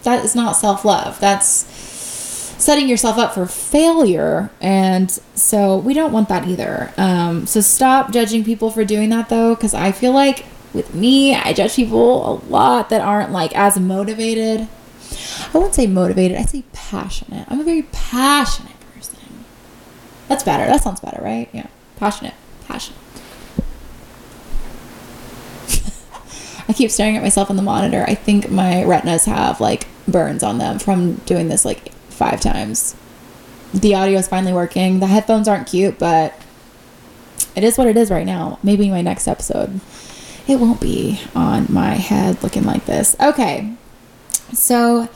that 0.02 0.24
is 0.24 0.34
not 0.34 0.56
self-love. 0.56 1.20
That's 1.20 1.64
setting 2.62 2.88
yourself 2.88 3.18
up 3.18 3.34
for 3.34 3.46
failure. 3.46 4.50
And 4.60 5.10
so 5.34 5.76
we 5.78 5.94
don't 5.94 6.12
want 6.12 6.28
that 6.28 6.46
either. 6.46 6.92
Um, 6.96 7.46
so 7.46 7.60
stop 7.60 8.12
judging 8.12 8.44
people 8.44 8.70
for 8.70 8.84
doing 8.84 9.10
that 9.10 9.28
though, 9.28 9.54
because 9.54 9.74
I 9.74 9.92
feel 9.92 10.12
like 10.12 10.46
with 10.72 10.94
me, 10.94 11.34
I 11.34 11.52
judge 11.52 11.74
people 11.74 12.26
a 12.26 12.34
lot 12.48 12.88
that 12.90 13.00
aren't 13.00 13.32
like 13.32 13.54
as 13.56 13.78
motivated. 13.78 14.68
I 15.52 15.58
wouldn't 15.58 15.74
say 15.74 15.86
motivated, 15.86 16.38
I 16.38 16.44
say 16.44 16.64
passionate. 16.72 17.46
I'm 17.50 17.60
a 17.60 17.64
very 17.64 17.82
passionate 17.82 18.72
person. 18.94 19.18
That's 20.28 20.44
better. 20.44 20.64
That 20.64 20.82
sounds 20.82 21.00
better, 21.00 21.22
right? 21.22 21.50
Yeah. 21.52 21.66
Passionate. 21.96 22.34
Passionate. 22.66 22.98
I 26.68 26.72
keep 26.72 26.90
staring 26.90 27.16
at 27.16 27.22
myself 27.22 27.50
on 27.50 27.56
the 27.56 27.62
monitor. 27.62 28.04
I 28.06 28.14
think 28.14 28.50
my 28.50 28.84
retinas 28.84 29.26
have 29.26 29.60
like 29.60 29.86
burns 30.08 30.42
on 30.42 30.58
them 30.58 30.78
from 30.78 31.16
doing 31.26 31.48
this 31.48 31.64
like 31.64 31.92
five 32.22 32.40
times. 32.40 32.94
The 33.74 33.96
audio 33.96 34.18
is 34.18 34.28
finally 34.28 34.52
working. 34.52 35.00
The 35.00 35.08
headphones 35.08 35.48
aren't 35.48 35.66
cute, 35.66 35.98
but 35.98 36.34
it 37.56 37.64
is 37.64 37.76
what 37.76 37.88
it 37.88 37.96
is 37.96 38.10
right 38.12 38.26
now. 38.26 38.60
Maybe 38.62 38.90
my 38.90 39.02
next 39.02 39.26
episode, 39.26 39.80
it 40.46 40.60
won't 40.60 40.80
be 40.80 41.20
on 41.34 41.66
my 41.68 41.94
head 41.94 42.40
looking 42.44 42.62
like 42.62 42.84
this. 42.84 43.16
Okay. 43.20 43.74
So 44.52 45.08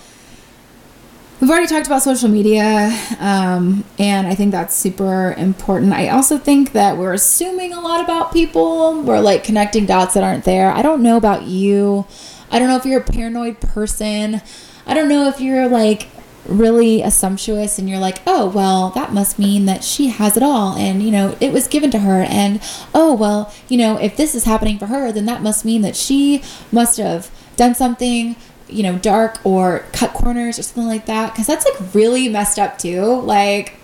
we've 1.40 1.48
already 1.48 1.68
talked 1.68 1.86
about 1.86 2.02
social 2.02 2.28
media, 2.28 2.90
um, 3.20 3.84
and 4.00 4.26
I 4.26 4.34
think 4.34 4.50
that's 4.50 4.74
super 4.74 5.32
important. 5.38 5.92
I 5.92 6.08
also 6.08 6.38
think 6.38 6.72
that 6.72 6.96
we're 6.96 7.12
assuming 7.12 7.72
a 7.72 7.80
lot 7.80 8.02
about 8.02 8.32
people. 8.32 9.00
We're 9.02 9.20
like 9.20 9.44
connecting 9.44 9.86
dots 9.86 10.14
that 10.14 10.24
aren't 10.24 10.44
there. 10.44 10.72
I 10.72 10.82
don't 10.82 11.02
know 11.02 11.16
about 11.16 11.44
you. 11.44 12.04
I 12.50 12.58
don't 12.58 12.66
know 12.66 12.76
if 12.76 12.84
you're 12.84 13.00
a 13.00 13.04
paranoid 13.04 13.60
person. 13.60 14.40
I 14.86 14.94
don't 14.94 15.08
know 15.08 15.28
if 15.28 15.40
you're 15.40 15.68
like 15.68 16.08
really 16.48 17.02
assumptuous 17.02 17.78
and 17.78 17.88
you're 17.88 17.98
like, 17.98 18.18
oh, 18.26 18.48
well, 18.48 18.90
that 18.90 19.12
must 19.12 19.38
mean 19.38 19.66
that 19.66 19.84
she 19.84 20.08
has 20.08 20.36
it 20.36 20.42
all 20.42 20.74
and, 20.76 21.02
you 21.02 21.10
know, 21.10 21.36
it 21.40 21.52
was 21.52 21.68
given 21.68 21.90
to 21.92 22.00
her. 22.00 22.22
And, 22.22 22.60
oh, 22.94 23.14
well, 23.14 23.52
you 23.68 23.78
know, 23.78 23.96
if 23.96 24.16
this 24.16 24.34
is 24.34 24.44
happening 24.44 24.78
for 24.78 24.86
her, 24.86 25.12
then 25.12 25.26
that 25.26 25.42
must 25.42 25.64
mean 25.64 25.82
that 25.82 25.96
she 25.96 26.42
must 26.72 26.98
have 26.98 27.30
done 27.56 27.74
something, 27.74 28.36
you 28.68 28.82
know, 28.82 28.98
dark 28.98 29.38
or 29.44 29.84
cut 29.92 30.12
corners 30.12 30.58
or 30.58 30.62
something 30.62 30.86
like 30.86 31.06
that. 31.06 31.34
Cause 31.34 31.46
that's 31.46 31.64
like 31.64 31.94
really 31.94 32.28
messed 32.28 32.58
up 32.58 32.78
too. 32.78 33.02
Like, 33.20 33.74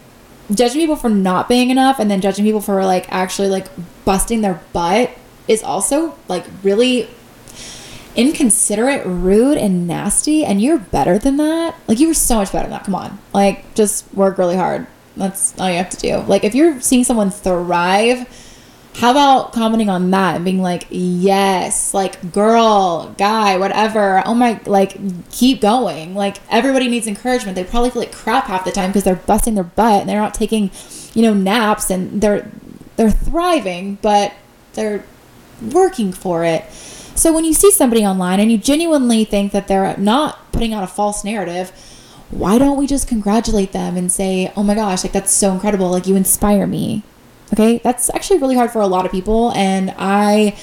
judging 0.52 0.80
people 0.80 0.96
for 0.96 1.08
not 1.08 1.48
being 1.48 1.70
enough 1.70 1.98
and 1.98 2.10
then 2.10 2.20
judging 2.20 2.44
people 2.44 2.60
for 2.60 2.84
like 2.84 3.10
actually 3.10 3.48
like 3.48 3.66
busting 4.04 4.40
their 4.40 4.60
butt 4.72 5.10
is 5.48 5.62
also 5.62 6.14
like 6.28 6.44
really 6.62 7.08
inconsiderate, 8.16 9.06
rude, 9.06 9.58
and 9.58 9.86
nasty, 9.86 10.44
and 10.44 10.60
you're 10.60 10.78
better 10.78 11.18
than 11.18 11.36
that. 11.38 11.74
Like 11.88 11.98
you 11.98 12.08
were 12.08 12.14
so 12.14 12.36
much 12.36 12.52
better 12.52 12.64
than 12.64 12.72
that. 12.72 12.84
Come 12.84 12.94
on, 12.94 13.18
like 13.32 13.74
just 13.74 14.12
work 14.14 14.38
really 14.38 14.56
hard. 14.56 14.86
That's 15.16 15.58
all 15.58 15.68
you 15.70 15.76
have 15.76 15.90
to 15.90 15.96
do. 15.96 16.18
Like 16.18 16.44
if 16.44 16.54
you're 16.54 16.80
seeing 16.80 17.04
someone 17.04 17.30
thrive, 17.30 18.26
how 18.94 19.10
about 19.10 19.52
commenting 19.52 19.88
on 19.88 20.10
that 20.10 20.36
and 20.36 20.44
being 20.44 20.60
like, 20.60 20.86
yes, 20.90 21.94
like 21.94 22.32
girl, 22.32 23.14
guy, 23.16 23.56
whatever. 23.56 24.22
Oh 24.26 24.34
my, 24.34 24.60
like 24.66 24.96
keep 25.30 25.60
going. 25.60 26.14
Like 26.14 26.38
everybody 26.50 26.88
needs 26.88 27.06
encouragement. 27.06 27.54
They 27.54 27.64
probably 27.64 27.90
feel 27.90 28.02
like 28.02 28.12
crap 28.12 28.44
half 28.44 28.64
the 28.64 28.72
time 28.72 28.90
because 28.90 29.04
they're 29.04 29.16
busting 29.16 29.54
their 29.54 29.64
butt 29.64 30.00
and 30.00 30.08
they're 30.08 30.20
not 30.20 30.34
taking, 30.34 30.70
you 31.14 31.22
know, 31.22 31.34
naps 31.34 31.90
and 31.90 32.20
they're 32.20 32.50
they're 32.96 33.10
thriving, 33.10 33.96
but 34.02 34.34
they're 34.74 35.04
working 35.72 36.12
for 36.12 36.44
it. 36.44 36.64
So 37.22 37.32
when 37.32 37.44
you 37.44 37.54
see 37.54 37.70
somebody 37.70 38.04
online 38.04 38.40
and 38.40 38.50
you 38.50 38.58
genuinely 38.58 39.24
think 39.24 39.52
that 39.52 39.68
they're 39.68 39.96
not 39.96 40.50
putting 40.50 40.74
out 40.74 40.82
a 40.82 40.88
false 40.88 41.22
narrative, 41.22 41.70
why 42.32 42.58
don't 42.58 42.76
we 42.76 42.88
just 42.88 43.06
congratulate 43.06 43.70
them 43.70 43.96
and 43.96 44.10
say, 44.10 44.52
"Oh 44.56 44.64
my 44.64 44.74
gosh, 44.74 45.04
like 45.04 45.12
that's 45.12 45.30
so 45.30 45.52
incredible. 45.52 45.88
Like 45.88 46.08
you 46.08 46.16
inspire 46.16 46.66
me." 46.66 47.04
Okay? 47.52 47.78
That's 47.84 48.10
actually 48.12 48.40
really 48.40 48.56
hard 48.56 48.72
for 48.72 48.80
a 48.80 48.88
lot 48.88 49.06
of 49.06 49.12
people 49.12 49.52
and 49.52 49.94
I 49.98 50.56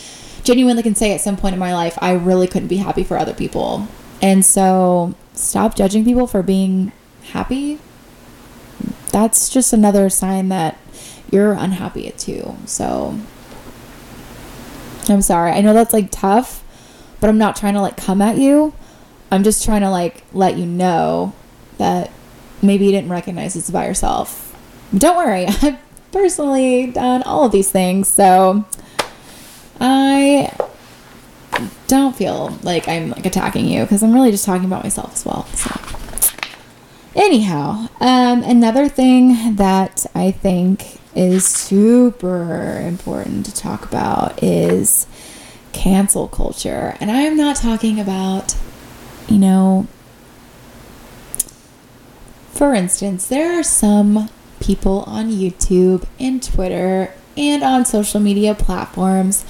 genuinely 0.44 0.84
can 0.84 0.96
say 0.96 1.14
at 1.14 1.22
some 1.22 1.38
point 1.38 1.54
in 1.54 1.60
my 1.60 1.74
life 1.74 1.98
I 2.02 2.12
really 2.12 2.48
couldn't 2.48 2.68
be 2.68 2.78
happy 2.78 3.06
for 3.06 3.18
other 3.18 3.34
people. 3.34 3.88
And 4.22 4.44
so 4.44 5.16
stop 5.34 5.76
judging 5.76 6.04
people 6.04 6.28
for 6.28 6.44
being 6.44 6.92
happy. 7.32 7.80
That's 9.14 9.48
just 9.48 9.72
another 9.72 10.10
sign 10.10 10.50
that 10.50 10.78
you're 11.32 11.54
unhappy 11.54 12.12
too. 12.18 12.58
So 12.66 13.18
I'm 15.10 15.22
sorry. 15.22 15.52
I 15.52 15.62
know 15.62 15.74
that's 15.74 15.94
like 15.94 16.12
tough, 16.12 16.64
but 17.20 17.30
I'm 17.30 17.38
not 17.38 17.56
trying 17.56 17.74
to 17.74 17.82
like 17.82 17.98
come 17.98 18.22
at 18.22 18.38
you. 18.38 18.74
I'm 19.32 19.44
just 19.44 19.64
trying 19.64 19.82
to 19.82 19.90
like 19.90 20.24
let 20.34 20.58
you 20.58 20.66
know 20.66 21.34
that 21.78 22.12
maybe 22.62 22.86
you 22.86 22.92
didn't 22.92 23.10
recognize 23.10 23.56
it's 23.56 23.70
about 23.70 23.88
yourself. 23.88 24.56
Don't 24.96 25.18
worry. 25.18 25.46
I've 25.62 25.80
personally 26.12 26.88
done 26.88 27.24
all 27.24 27.46
of 27.46 27.52
these 27.52 27.72
things. 27.72 28.08
So 28.08 28.66
I 29.80 30.52
don't 31.88 32.16
feel 32.16 32.58
like 32.64 32.88
I'm 32.88 33.12
like 33.12 33.26
attacking 33.26 33.66
you 33.66 33.84
because 33.84 34.04
I'm 34.04 34.14
really 34.14 34.32
just 34.32 34.46
talking 34.46 34.66
about 34.66 34.84
myself 34.84 35.14
as 35.14 35.26
well. 35.26 35.46
So 35.48 35.80
anyhow, 37.16 37.88
um, 38.00 38.44
another 38.44 38.88
thing 38.88 39.56
that 39.56 40.06
I 40.16 40.32
think 40.32 40.99
is 41.16 41.46
super 41.46 42.80
important 42.80 43.46
to 43.46 43.54
talk 43.54 43.84
about 43.84 44.42
is 44.44 45.08
cancel 45.74 46.28
culture. 46.28 46.96
And 47.00 47.10
I'm 47.10 47.36
not 47.36 47.56
talking 47.56 48.00
about, 48.00 48.56
you 49.28 49.38
know, 49.38 49.88
for 52.52 52.74
instance, 52.74 53.28
there 53.28 53.60
are 53.60 53.64
some 53.64 54.30
people 54.60 55.04
on 55.08 55.30
YouTube 55.30 56.06
and 56.20 56.44
Twitter 56.44 57.14
and 57.38 57.64
on 57.64 57.86
social 57.86 58.20
media 58.20 58.54
platforms 58.54 59.44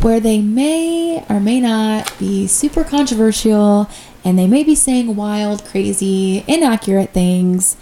where 0.00 0.20
they 0.20 0.40
may 0.40 1.24
or 1.28 1.40
may 1.40 1.60
not 1.60 2.12
be 2.18 2.46
super 2.46 2.84
controversial 2.84 3.88
and 4.24 4.38
they 4.38 4.46
may 4.46 4.62
be 4.62 4.74
saying 4.74 5.16
wild, 5.16 5.64
crazy, 5.64 6.44
inaccurate 6.46 7.10
things, 7.10 7.76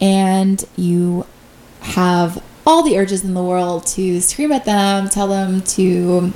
and 0.00 0.64
you 0.76 1.26
have 1.80 2.42
all 2.70 2.82
the 2.84 2.96
urges 2.96 3.24
in 3.24 3.34
the 3.34 3.42
world 3.42 3.84
to 3.84 4.20
scream 4.20 4.52
at 4.52 4.64
them, 4.64 5.08
tell 5.08 5.26
them 5.26 5.60
to 5.62 6.32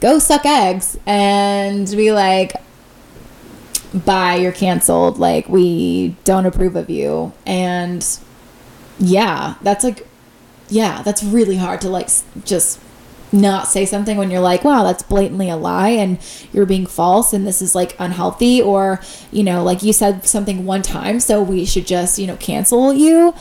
go 0.00 0.20
suck 0.20 0.46
eggs, 0.46 0.96
and 1.04 1.90
be 1.90 2.12
like, 2.12 2.52
bye, 3.92 4.36
you're 4.36 4.52
canceled. 4.52 5.18
Like, 5.18 5.48
we 5.48 6.14
don't 6.22 6.46
approve 6.46 6.76
of 6.76 6.88
you. 6.88 7.32
And 7.44 8.06
yeah, 9.00 9.56
that's 9.62 9.82
like, 9.82 10.06
yeah, 10.68 11.02
that's 11.02 11.24
really 11.24 11.56
hard 11.56 11.80
to 11.80 11.88
like 11.88 12.08
just 12.44 12.80
not 13.32 13.66
say 13.66 13.84
something 13.84 14.16
when 14.16 14.30
you're 14.30 14.40
like, 14.40 14.62
wow, 14.62 14.84
that's 14.84 15.02
blatantly 15.02 15.50
a 15.50 15.56
lie 15.56 15.88
and 15.88 16.18
you're 16.52 16.66
being 16.66 16.86
false 16.86 17.32
and 17.32 17.44
this 17.44 17.60
is 17.60 17.74
like 17.74 17.96
unhealthy 17.98 18.62
or, 18.62 19.00
you 19.32 19.42
know, 19.42 19.64
like 19.64 19.82
you 19.82 19.92
said 19.92 20.24
something 20.24 20.64
one 20.64 20.82
time, 20.82 21.18
so 21.18 21.42
we 21.42 21.64
should 21.64 21.84
just, 21.84 22.16
you 22.16 22.28
know, 22.28 22.36
cancel 22.36 22.94
you. 22.94 23.34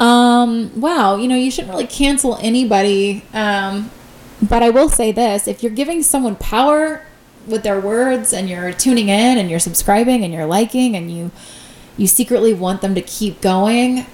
Um, 0.00 0.80
wow, 0.80 1.16
you 1.16 1.28
know, 1.28 1.36
you 1.36 1.50
shouldn't 1.50 1.72
really 1.72 1.86
cancel 1.86 2.36
anybody. 2.36 3.22
Um, 3.32 3.90
but 4.42 4.62
I 4.62 4.70
will 4.70 4.88
say 4.88 5.12
this 5.12 5.46
if 5.46 5.62
you're 5.62 5.72
giving 5.72 6.02
someone 6.02 6.36
power 6.36 7.06
with 7.46 7.62
their 7.62 7.80
words 7.80 8.32
and 8.32 8.48
you're 8.48 8.72
tuning 8.72 9.08
in 9.08 9.38
and 9.38 9.50
you're 9.50 9.58
subscribing 9.58 10.24
and 10.24 10.32
you're 10.32 10.46
liking 10.46 10.96
and 10.96 11.10
you 11.10 11.30
you 11.96 12.06
secretly 12.06 12.54
want 12.54 12.80
them 12.80 12.94
to 12.94 13.02
keep 13.02 13.40
going 13.40 14.06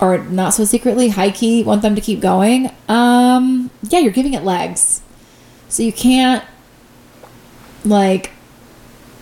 or 0.00 0.18
not 0.18 0.50
so 0.50 0.64
secretly 0.64 1.08
high 1.08 1.30
key 1.30 1.62
want 1.62 1.82
them 1.82 1.94
to 1.94 2.00
keep 2.00 2.20
going 2.20 2.70
um 2.88 3.70
yeah 3.88 4.00
you're 4.00 4.12
giving 4.12 4.34
it 4.34 4.42
legs 4.42 5.02
so 5.68 5.82
you 5.82 5.92
can't 5.92 6.44
like 7.84 8.30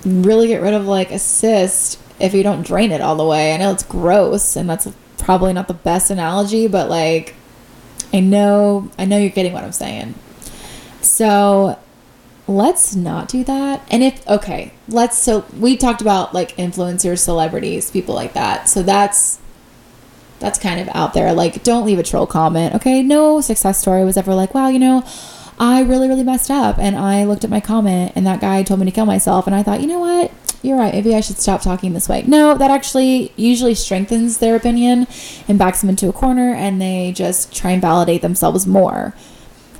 really 0.04 0.48
get 0.48 0.62
rid 0.62 0.74
of 0.74 0.86
like 0.86 1.10
a 1.10 1.18
cyst 1.18 2.00
if 2.18 2.34
you 2.34 2.42
don't 2.42 2.66
drain 2.66 2.90
it 2.90 3.00
all 3.00 3.16
the 3.16 3.24
way 3.24 3.54
i 3.54 3.56
know 3.58 3.70
it's 3.70 3.82
gross 3.82 4.56
and 4.56 4.68
that's 4.68 4.88
probably 5.30 5.52
not 5.52 5.68
the 5.68 5.74
best 5.74 6.10
analogy, 6.10 6.66
but 6.66 6.90
like 6.90 7.36
I 8.12 8.18
know 8.18 8.90
I 8.98 9.04
know 9.04 9.16
you're 9.16 9.30
getting 9.30 9.52
what 9.52 9.62
I'm 9.62 9.70
saying. 9.70 10.16
So 11.02 11.78
let's 12.48 12.96
not 12.96 13.28
do 13.28 13.44
that. 13.44 13.86
And 13.92 14.02
if 14.02 14.26
okay, 14.26 14.72
let's 14.88 15.16
so 15.16 15.44
we 15.56 15.76
talked 15.76 16.00
about 16.00 16.34
like 16.34 16.56
influencers, 16.56 17.20
celebrities, 17.20 17.92
people 17.92 18.12
like 18.12 18.32
that. 18.32 18.68
So 18.68 18.82
that's 18.82 19.38
that's 20.40 20.58
kind 20.58 20.80
of 20.80 20.88
out 20.96 21.14
there. 21.14 21.32
Like 21.32 21.62
don't 21.62 21.86
leave 21.86 22.00
a 22.00 22.02
troll 22.02 22.26
comment. 22.26 22.74
Okay, 22.74 23.00
no 23.00 23.40
success 23.40 23.78
story 23.78 24.04
was 24.04 24.16
ever 24.16 24.34
like, 24.34 24.52
wow, 24.52 24.66
you 24.66 24.80
know, 24.80 25.04
I 25.60 25.82
really 25.82 26.08
really 26.08 26.24
messed 26.24 26.50
up 26.50 26.78
and 26.78 26.96
I 26.96 27.24
looked 27.24 27.44
at 27.44 27.50
my 27.50 27.60
comment 27.60 28.12
and 28.16 28.26
that 28.26 28.40
guy 28.40 28.64
told 28.64 28.80
me 28.80 28.86
to 28.86 28.92
kill 28.92 29.06
myself 29.06 29.46
and 29.46 29.54
I 29.54 29.62
thought, 29.62 29.80
you 29.80 29.86
know 29.86 30.00
what? 30.00 30.32
you're 30.62 30.76
right. 30.76 30.92
Maybe 30.92 31.14
I 31.14 31.20
should 31.20 31.38
stop 31.38 31.62
talking 31.62 31.94
this 31.94 32.08
way. 32.08 32.22
No, 32.26 32.56
that 32.56 32.70
actually 32.70 33.32
usually 33.36 33.74
strengthens 33.74 34.38
their 34.38 34.56
opinion 34.56 35.06
and 35.48 35.58
backs 35.58 35.80
them 35.80 35.88
into 35.88 36.08
a 36.08 36.12
corner, 36.12 36.54
and 36.54 36.80
they 36.80 37.12
just 37.12 37.54
try 37.54 37.70
and 37.70 37.80
validate 37.80 38.22
themselves 38.22 38.66
more. 38.66 39.14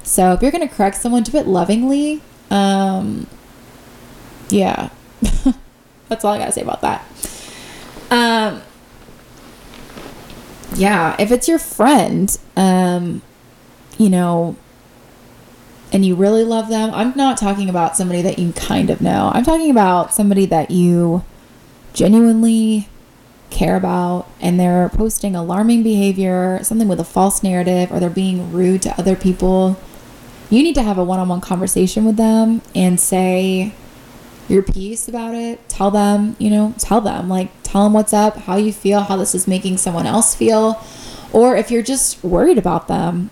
So 0.02 0.32
if 0.32 0.42
you're 0.42 0.50
going 0.50 0.66
to 0.66 0.74
correct 0.74 0.96
someone, 0.96 1.22
do 1.22 1.36
it 1.36 1.46
lovingly. 1.46 2.22
Um, 2.50 3.26
yeah. 4.48 4.88
That's 6.08 6.24
all 6.24 6.32
I 6.32 6.38
got 6.38 6.46
to 6.46 6.52
say 6.52 6.62
about 6.62 6.80
that. 6.80 7.04
Um, 8.10 8.62
yeah, 10.74 11.14
if 11.18 11.30
it's 11.30 11.46
your 11.46 11.58
friend, 11.58 12.36
um, 12.56 13.22
you 13.98 14.08
know, 14.08 14.56
and 15.92 16.04
you 16.04 16.14
really 16.14 16.44
love 16.44 16.68
them, 16.68 16.90
I'm 16.92 17.16
not 17.16 17.36
talking 17.36 17.68
about 17.68 17.96
somebody 17.96 18.22
that 18.22 18.38
you 18.38 18.52
kind 18.52 18.90
of 18.90 19.00
know. 19.00 19.30
I'm 19.34 19.44
talking 19.44 19.70
about 19.70 20.14
somebody 20.14 20.46
that 20.46 20.70
you 20.70 21.24
genuinely 21.92 22.88
care 23.50 23.76
about 23.76 24.28
and 24.40 24.58
they're 24.58 24.88
posting 24.90 25.34
alarming 25.34 25.82
behavior, 25.82 26.60
something 26.62 26.88
with 26.88 27.00
a 27.00 27.04
false 27.04 27.42
narrative, 27.42 27.90
or 27.92 27.98
they're 27.98 28.08
being 28.08 28.52
rude 28.52 28.82
to 28.82 28.98
other 28.98 29.16
people. 29.16 29.76
You 30.48 30.62
need 30.62 30.74
to 30.76 30.82
have 30.82 30.98
a 30.98 31.04
one 31.04 31.20
on 31.20 31.28
one 31.28 31.40
conversation 31.40 32.04
with 32.04 32.16
them 32.16 32.62
and 32.74 32.98
say 32.98 33.72
your 34.48 34.62
piece 34.62 35.08
about 35.08 35.34
it. 35.34 35.68
Tell 35.68 35.90
them, 35.90 36.36
you 36.38 36.50
know, 36.50 36.74
tell 36.78 37.00
them, 37.00 37.28
like, 37.28 37.50
tell 37.62 37.84
them 37.84 37.92
what's 37.92 38.12
up, 38.12 38.36
how 38.36 38.56
you 38.56 38.72
feel, 38.72 39.00
how 39.00 39.16
this 39.16 39.34
is 39.34 39.46
making 39.46 39.78
someone 39.78 40.06
else 40.06 40.34
feel. 40.34 40.82
Or 41.32 41.56
if 41.56 41.70
you're 41.70 41.82
just 41.82 42.22
worried 42.24 42.58
about 42.58 42.88
them, 42.88 43.30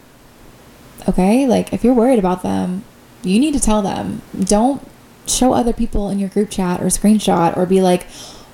okay? 1.09 1.47
Like, 1.47 1.73
if 1.73 1.83
you're 1.83 1.94
worried 1.94 2.18
about 2.18 2.42
them, 2.42 2.85
you 3.23 3.38
need 3.40 3.55
to 3.55 3.61
tell 3.61 3.83
them. 3.83 4.23
Don't 4.38 4.87
show 5.27 5.53
other 5.53 5.73
people 5.73 6.11
in 6.11 6.18
your 6.18 6.29
group 6.29 6.51
chat 6.51 6.81
or 6.81 6.87
screenshot 6.87 7.57
or 7.57 7.66
be 7.66 7.81
like, 7.81 8.05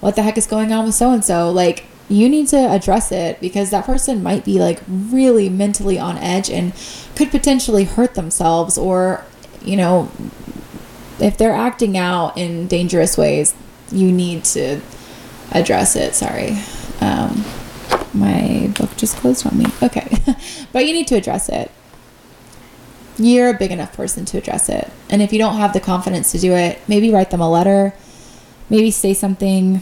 what 0.01 0.17
the 0.17 0.23
heck 0.23 0.37
is 0.37 0.47
going 0.47 0.73
on 0.73 0.85
with 0.87 0.95
so 0.95 1.13
and 1.13 1.25
so? 1.25 1.51
Like, 1.51 1.85
you 2.09 2.29
need 2.29 2.49
to 2.49 2.57
address 2.57 3.11
it 3.11 3.41
because 3.41 3.71
that 3.71 3.87
person 3.87 4.23
might 4.23 4.45
be 4.45 4.59
like 4.59 4.81
really 4.89 5.49
mentally 5.49 5.99
on 5.99 6.19
edge 6.19 6.51
and 6.51 6.75
could 7.17 7.31
potentially 7.31 7.85
hurt 7.85 8.15
themselves 8.15 8.77
or, 8.77 9.25
you 9.63 9.77
know, 9.77 10.11
if 11.19 11.39
they're 11.39 11.55
acting 11.55 11.97
out 11.97 12.37
in 12.37 12.67
dangerous 12.67 13.17
ways, 13.17 13.55
you 13.91 14.13
need 14.13 14.45
to 14.45 14.81
address 15.53 15.97
it. 15.97 16.15
Sorry. 16.15 16.59
Um, 17.01 17.45
my 18.13 18.71
book 18.77 18.97
just 18.97 19.17
closed 19.17 19.47
on 19.47 19.57
me. 19.57 19.67
Okay. 19.83 20.19
but 20.73 20.87
you 20.87 20.93
need 20.93 21.07
to 21.09 21.17
address 21.17 21.49
it. 21.49 21.71
You're 23.17 23.51
a 23.51 23.55
big 23.55 23.71
enough 23.71 23.93
person 23.97 24.25
to 24.27 24.39
address 24.39 24.69
it. 24.69 24.91
And 25.09 25.23
if 25.23 25.33
you 25.33 25.39
don't 25.39 25.57
have 25.57 25.73
the 25.73 25.81
confidence 25.81 26.33
to 26.33 26.39
do 26.39 26.53
it, 26.53 26.81
maybe 26.89 27.11
write 27.11 27.31
them 27.31 27.41
a 27.41 27.51
letter, 27.51 27.95
maybe 28.69 28.91
say 28.91 29.15
something 29.15 29.81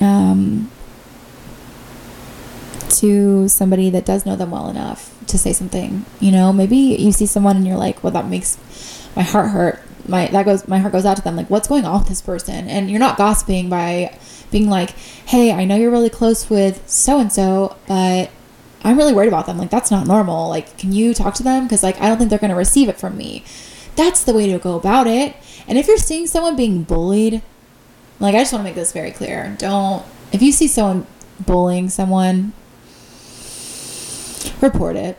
um, 0.00 0.70
to 2.90 3.48
somebody 3.48 3.90
that 3.90 4.04
does 4.04 4.24
know 4.24 4.36
them 4.36 4.50
well 4.50 4.68
enough 4.68 5.14
to 5.26 5.38
say 5.38 5.52
something. 5.52 6.06
You 6.20 6.32
know, 6.32 6.52
maybe 6.52 6.76
you 6.76 7.12
see 7.12 7.26
someone 7.26 7.56
and 7.56 7.66
you're 7.66 7.76
like, 7.76 8.02
well, 8.02 8.12
that 8.12 8.26
makes 8.26 8.58
my 9.14 9.22
heart 9.22 9.50
hurt 9.50 9.80
my 10.08 10.26
that 10.28 10.44
goes 10.44 10.66
my 10.68 10.78
heart 10.78 10.92
goes 10.92 11.06
out 11.06 11.16
to 11.16 11.22
them 11.22 11.36
like 11.36 11.48
what's 11.48 11.68
going 11.68 11.84
on 11.84 12.00
with 12.00 12.08
this 12.08 12.20
person 12.20 12.68
and 12.68 12.90
you're 12.90 13.00
not 13.00 13.16
gossiping 13.16 13.68
by 13.68 14.16
being 14.50 14.68
like 14.68 14.90
hey 15.26 15.52
i 15.52 15.64
know 15.64 15.76
you're 15.76 15.90
really 15.90 16.10
close 16.10 16.50
with 16.50 16.88
so 16.88 17.18
and 17.18 17.32
so 17.32 17.76
but 17.86 18.30
i'm 18.84 18.96
really 18.96 19.12
worried 19.12 19.28
about 19.28 19.46
them. 19.46 19.58
Like 19.58 19.70
that's 19.70 19.90
not 19.90 20.06
normal. 20.06 20.48
Like 20.48 20.76
can 20.78 20.92
you 20.92 21.14
talk 21.14 21.34
to 21.34 21.42
them? 21.42 21.64
Because 21.64 21.82
like 21.82 22.00
i 22.00 22.08
don't 22.08 22.18
think 22.18 22.30
they're 22.30 22.38
going 22.38 22.50
to 22.50 22.56
receive 22.56 22.88
it 22.88 22.98
from 22.98 23.16
me. 23.16 23.44
That's 23.96 24.22
the 24.24 24.34
way 24.34 24.50
to 24.50 24.58
go 24.58 24.76
about 24.76 25.06
it. 25.06 25.36
And 25.66 25.78
if 25.78 25.86
you're 25.86 25.96
seeing 25.96 26.26
someone 26.26 26.56
being 26.56 26.82
bullied 26.82 27.42
like 28.20 28.34
i 28.34 28.38
just 28.38 28.52
want 28.52 28.60
to 28.60 28.64
make 28.64 28.76
this 28.76 28.92
very 28.92 29.10
clear. 29.10 29.54
Don't 29.58 30.04
if 30.32 30.42
you 30.42 30.52
see 30.52 30.68
someone 30.68 31.06
bullying 31.40 31.88
someone 31.88 32.52
report 34.60 34.96
it. 34.96 35.18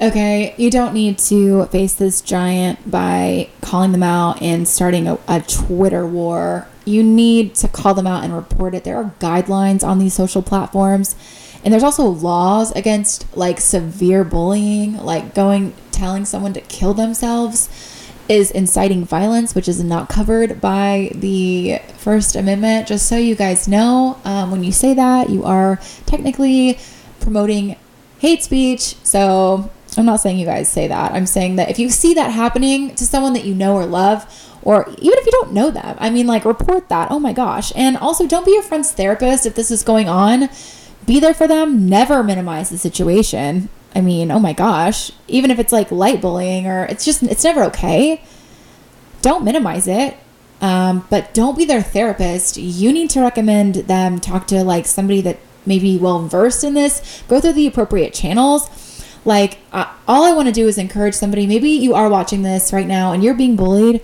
Okay, 0.00 0.54
you 0.56 0.70
don't 0.70 0.94
need 0.94 1.18
to 1.18 1.66
face 1.66 1.94
this 1.94 2.20
giant 2.20 2.88
by 2.88 3.48
calling 3.60 3.90
them 3.90 4.04
out 4.04 4.40
and 4.40 4.68
starting 4.68 5.08
a, 5.08 5.18
a, 5.26 5.40
Twitter 5.40 6.06
war. 6.06 6.68
You 6.84 7.02
need 7.02 7.56
to 7.56 7.68
call 7.68 7.94
them 7.94 8.06
out 8.06 8.22
and 8.22 8.32
report 8.32 8.76
it. 8.76 8.84
There 8.84 8.96
are 8.96 9.12
guidelines 9.18 9.82
on 9.82 9.98
these 9.98 10.14
social 10.14 10.40
platforms, 10.40 11.16
and 11.64 11.72
there's 11.72 11.82
also 11.82 12.04
laws 12.04 12.72
against 12.72 13.36
like 13.36 13.60
severe 13.60 14.24
bullying, 14.24 14.96
like 14.98 15.34
going 15.34 15.74
telling 15.90 16.24
someone 16.24 16.52
to 16.54 16.60
kill 16.62 16.94
themselves 16.94 17.68
is 18.28 18.50
inciting 18.50 19.04
violence, 19.04 19.54
which 19.54 19.68
is 19.68 19.82
not 19.82 20.08
covered 20.08 20.60
by 20.60 21.10
the 21.14 21.80
First 21.96 22.36
Amendment. 22.36 22.86
Just 22.86 23.08
so 23.08 23.16
you 23.16 23.34
guys 23.34 23.66
know, 23.66 24.18
um, 24.24 24.50
when 24.50 24.62
you 24.62 24.72
say 24.72 24.94
that, 24.94 25.30
you 25.30 25.44
are 25.44 25.80
technically 26.06 26.78
promoting 27.20 27.76
hate 28.18 28.42
speech. 28.42 28.96
So 29.02 29.70
I'm 29.96 30.04
not 30.04 30.20
saying 30.20 30.38
you 30.38 30.46
guys 30.46 30.68
say 30.68 30.88
that. 30.88 31.12
I'm 31.12 31.26
saying 31.26 31.56
that 31.56 31.70
if 31.70 31.78
you 31.78 31.88
see 31.88 32.14
that 32.14 32.30
happening 32.30 32.94
to 32.96 33.06
someone 33.06 33.32
that 33.32 33.44
you 33.44 33.54
know 33.54 33.74
or 33.74 33.86
love, 33.86 34.26
or 34.62 34.88
even 34.98 35.18
if 35.18 35.24
you 35.24 35.32
don't 35.32 35.52
know 35.52 35.70
them, 35.70 35.96
I 35.98 36.10
mean, 36.10 36.26
like, 36.26 36.44
report 36.44 36.88
that. 36.90 37.10
Oh 37.10 37.18
my 37.18 37.32
gosh. 37.32 37.72
And 37.74 37.96
also, 37.96 38.26
don't 38.26 38.44
be 38.44 38.52
your 38.52 38.62
friend's 38.62 38.92
therapist 38.92 39.46
if 39.46 39.54
this 39.54 39.70
is 39.70 39.82
going 39.82 40.08
on. 40.08 40.50
Be 41.08 41.18
there 41.18 41.34
for 41.34 41.48
them. 41.48 41.88
Never 41.88 42.22
minimize 42.22 42.68
the 42.70 42.78
situation. 42.78 43.70
I 43.94 44.00
mean, 44.00 44.30
oh 44.30 44.38
my 44.38 44.52
gosh. 44.52 45.10
Even 45.26 45.50
if 45.50 45.58
it's 45.58 45.72
like 45.72 45.90
light 45.90 46.20
bullying 46.20 46.66
or 46.66 46.84
it's 46.84 47.04
just, 47.04 47.22
it's 47.22 47.42
never 47.42 47.64
okay. 47.64 48.22
Don't 49.22 49.42
minimize 49.42 49.88
it. 49.88 50.16
Um, 50.60 51.06
but 51.08 51.34
don't 51.34 51.56
be 51.56 51.64
their 51.64 51.82
therapist. 51.82 52.56
You 52.56 52.92
need 52.92 53.10
to 53.10 53.20
recommend 53.20 53.74
them 53.74 54.20
talk 54.20 54.46
to 54.48 54.62
like 54.62 54.86
somebody 54.86 55.20
that 55.22 55.38
maybe 55.64 55.96
well 55.96 56.26
versed 56.26 56.62
in 56.62 56.74
this. 56.74 57.22
Go 57.26 57.40
through 57.40 57.54
the 57.54 57.66
appropriate 57.66 58.12
channels 58.12 58.68
like, 59.24 59.58
uh, 59.72 59.92
all 60.06 60.24
I 60.24 60.32
want 60.32 60.48
to 60.48 60.52
do 60.52 60.66
is 60.68 60.78
encourage 60.78 61.14
somebody. 61.14 61.46
Maybe 61.46 61.70
you 61.70 61.94
are 61.94 62.08
watching 62.08 62.42
this 62.42 62.72
right 62.72 62.86
now 62.86 63.12
and 63.12 63.22
you're 63.22 63.34
being 63.34 63.56
bullied. 63.56 64.00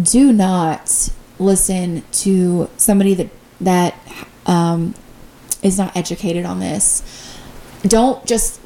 Do 0.00 0.32
not 0.32 1.10
listen 1.38 2.02
to 2.12 2.68
somebody 2.76 3.14
that 3.14 3.30
that 3.60 3.94
um, 4.46 4.94
is 5.62 5.78
not 5.78 5.96
educated 5.96 6.44
on 6.44 6.60
this 6.60 7.02
don't 7.82 8.24
just 8.26 8.60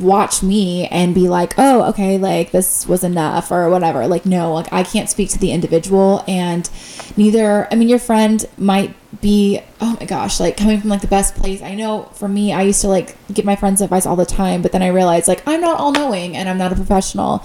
watch 0.00 0.42
me 0.42 0.88
and 0.88 1.14
be 1.14 1.28
like, 1.28 1.54
oh, 1.56 1.88
okay, 1.90 2.18
like 2.18 2.50
this 2.50 2.86
was 2.86 3.04
enough 3.04 3.50
or 3.50 3.70
whatever. 3.70 4.06
Like, 4.06 4.26
no, 4.26 4.52
like 4.54 4.72
I 4.72 4.82
can't 4.82 5.08
speak 5.08 5.30
to 5.30 5.38
the 5.38 5.52
individual, 5.52 6.24
and 6.26 6.68
neither, 7.16 7.68
I 7.70 7.76
mean, 7.76 7.88
your 7.88 7.98
friend 7.98 8.44
might 8.58 8.94
be, 9.20 9.60
oh 9.80 9.96
my 10.00 10.06
gosh, 10.06 10.40
like 10.40 10.56
coming 10.56 10.80
from 10.80 10.90
like 10.90 11.00
the 11.00 11.06
best 11.06 11.36
place. 11.36 11.62
I 11.62 11.74
know 11.74 12.04
for 12.14 12.28
me, 12.28 12.52
I 12.52 12.62
used 12.62 12.80
to 12.80 12.88
like 12.88 13.16
give 13.32 13.44
my 13.44 13.56
friends 13.56 13.80
advice 13.80 14.06
all 14.06 14.16
the 14.16 14.26
time, 14.26 14.62
but 14.62 14.72
then 14.72 14.82
I 14.82 14.88
realized 14.88 15.28
like 15.28 15.46
I'm 15.46 15.60
not 15.60 15.78
all 15.78 15.92
knowing 15.92 16.36
and 16.36 16.48
I'm 16.48 16.58
not 16.58 16.72
a 16.72 16.76
professional. 16.76 17.42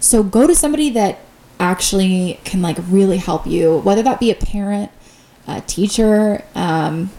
So 0.00 0.22
go 0.22 0.46
to 0.46 0.54
somebody 0.54 0.90
that 0.90 1.20
actually 1.58 2.40
can 2.44 2.60
like 2.60 2.76
really 2.88 3.18
help 3.18 3.46
you, 3.46 3.78
whether 3.78 4.02
that 4.02 4.20
be 4.20 4.30
a 4.30 4.34
parent, 4.34 4.90
a 5.46 5.60
teacher, 5.62 6.44
um, 6.54 7.10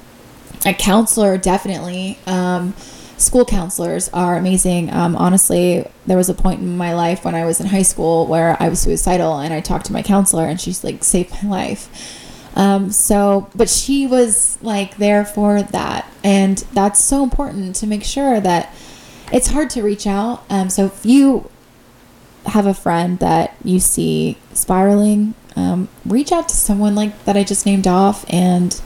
a 0.66 0.74
counselor, 0.74 1.38
definitely. 1.38 2.18
Um, 2.26 2.74
school 3.18 3.46
counselors 3.46 4.10
are 4.10 4.38
amazing. 4.38 4.92
Um, 4.92 5.16
honestly, 5.16 5.90
there 6.06 6.18
was 6.18 6.30
a 6.30 6.34
point 6.34 6.62
in 6.62 6.78
my 6.78 6.94
life 6.94 7.26
when 7.26 7.36
I 7.36 7.46
was 7.46 7.60
in 7.60 7.68
high 7.68 7.82
school 7.82 8.28
where 8.28 8.56
I 8.62 8.70
was 8.70 8.80
suicidal, 8.80 9.40
and 9.40 9.54
I 9.54 9.62
talked 9.62 9.86
to 9.88 9.94
my 9.94 10.04
counselor, 10.04 10.46
and 10.46 10.60
she's 10.60 10.84
like 10.84 11.04
saved 11.04 11.32
my 11.44 11.50
life. 11.50 12.24
Um, 12.56 12.92
so, 12.92 13.50
but 13.56 13.70
she 13.70 14.08
was 14.08 14.58
like 14.62 14.98
there 14.98 15.26
for 15.26 15.62
that, 15.62 16.12
and 16.24 16.58
that's 16.74 17.04
so 17.04 17.24
important 17.24 17.76
to 17.78 17.88
make 17.88 18.04
sure 18.04 18.40
that 18.40 18.74
it's 19.32 19.48
hard 19.48 19.70
to 19.72 19.84
reach 19.84 20.08
out. 20.08 20.44
Um, 20.50 20.70
so 20.70 20.86
if 20.86 21.06
you 21.06 21.50
have 22.46 22.66
a 22.66 22.74
friend 22.74 23.20
that 23.20 23.56
you 23.64 23.80
see 23.80 24.38
spiraling, 24.54 25.36
um, 25.56 25.90
reach 26.06 26.32
out 26.32 26.48
to 26.50 26.56
someone 26.56 26.96
like 26.96 27.26
that 27.26 27.36
I 27.36 27.44
just 27.44 27.66
named 27.66 27.88
off 27.88 28.26
and 28.30 28.80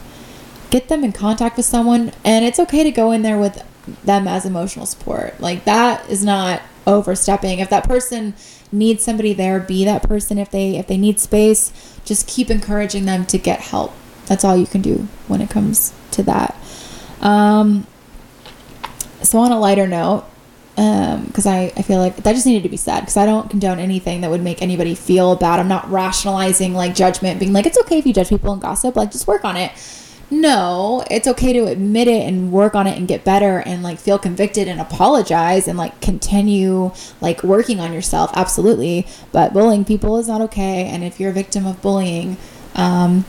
get 0.72 0.88
them 0.88 1.04
in 1.04 1.12
contact 1.12 1.58
with 1.58 1.66
someone. 1.66 2.12
And 2.26 2.44
it's 2.44 2.60
okay 2.60 2.84
to 2.84 2.92
go 2.92 3.12
in 3.12 3.22
there 3.22 3.38
with 3.38 3.64
them 4.04 4.28
as 4.28 4.46
emotional 4.46 4.88
support. 4.88 5.40
Like 5.40 5.66
that 5.66 6.10
is 6.10 6.24
not 6.26 6.62
overstepping. 6.88 7.60
If 7.60 7.70
that 7.70 7.84
person 7.84 8.34
needs 8.72 9.04
somebody 9.04 9.34
there, 9.34 9.60
be 9.60 9.86
that 9.86 10.04
person. 10.04 10.40
If 10.40 10.50
they 10.50 10.78
if 10.78 10.88
they 10.88 10.98
need 10.98 11.20
space, 11.20 12.00
just 12.06 12.28
keep 12.28 12.50
encouraging 12.50 13.06
them 13.06 13.26
to 13.28 13.38
get 13.38 13.60
help. 13.60 13.94
That's 14.26 14.44
all 14.44 14.58
you 14.58 14.66
can 14.66 14.82
do 14.82 15.08
when 15.28 15.42
it 15.42 15.50
comes 15.50 15.94
to 16.12 16.24
that. 16.24 16.56
Um, 17.20 17.86
so 19.22 19.40
on 19.40 19.52
a 19.52 19.60
lighter 19.60 19.88
note, 19.88 20.26
because 20.76 21.46
um, 21.46 21.54
I, 21.54 21.74
I 21.76 21.82
feel 21.82 22.00
like 22.00 22.16
that 22.18 22.34
just 22.34 22.46
needed 22.46 22.64
to 22.64 22.70
be 22.70 22.78
said 22.78 23.02
because 23.02 23.18
I 23.18 23.26
don't 23.26 23.50
condone 23.50 23.78
anything 23.78 24.22
that 24.22 24.32
would 24.32 24.42
make 24.42 24.62
anybody 24.62 24.96
feel 24.96 25.36
bad. 25.36 25.60
I'm 25.60 25.68
not 25.68 25.92
rationalizing 25.92 26.74
like 26.74 26.96
judgment, 26.96 27.40
being 27.40 27.54
like 27.54 27.66
it's 27.66 27.78
okay 27.82 28.00
if 28.00 28.06
you 28.06 28.14
judge 28.14 28.30
people 28.30 28.54
and 28.54 28.62
gossip. 28.62 28.96
Like 28.96 29.12
just 29.12 29.28
work 29.28 29.44
on 29.44 29.58
it 29.58 29.72
no, 30.32 31.04
it's 31.12 31.28
okay 31.28 31.52
to 31.52 31.65
admit 31.65 32.08
it 32.08 32.26
and 32.26 32.54
work 32.54 32.74
on 32.74 32.88
it 32.88 32.98
and 32.98 33.06
get 33.06 33.26
better 33.26 33.60
and 33.60 33.84
like 33.84 34.00
feel 34.00 34.17
convicted 34.17 34.65
and 34.65 34.80
apologize 34.80 35.67
and 35.67 35.78
like 35.78 36.00
continue 36.00 36.94
like 37.20 37.44
working 37.44 37.82
on 37.82 37.91
yourself. 37.91 38.32
Absolutely. 38.34 39.06
But 39.34 39.52
bullying 39.52 39.84
people 39.84 40.17
is 40.17 40.30
not 40.30 40.39
okay. 40.39 40.86
And 40.86 41.04
if 41.04 41.20
you're 41.20 41.32
a 41.32 41.34
victim 41.34 41.67
of 41.67 41.82
bullying, 41.82 42.38
um, 42.76 43.26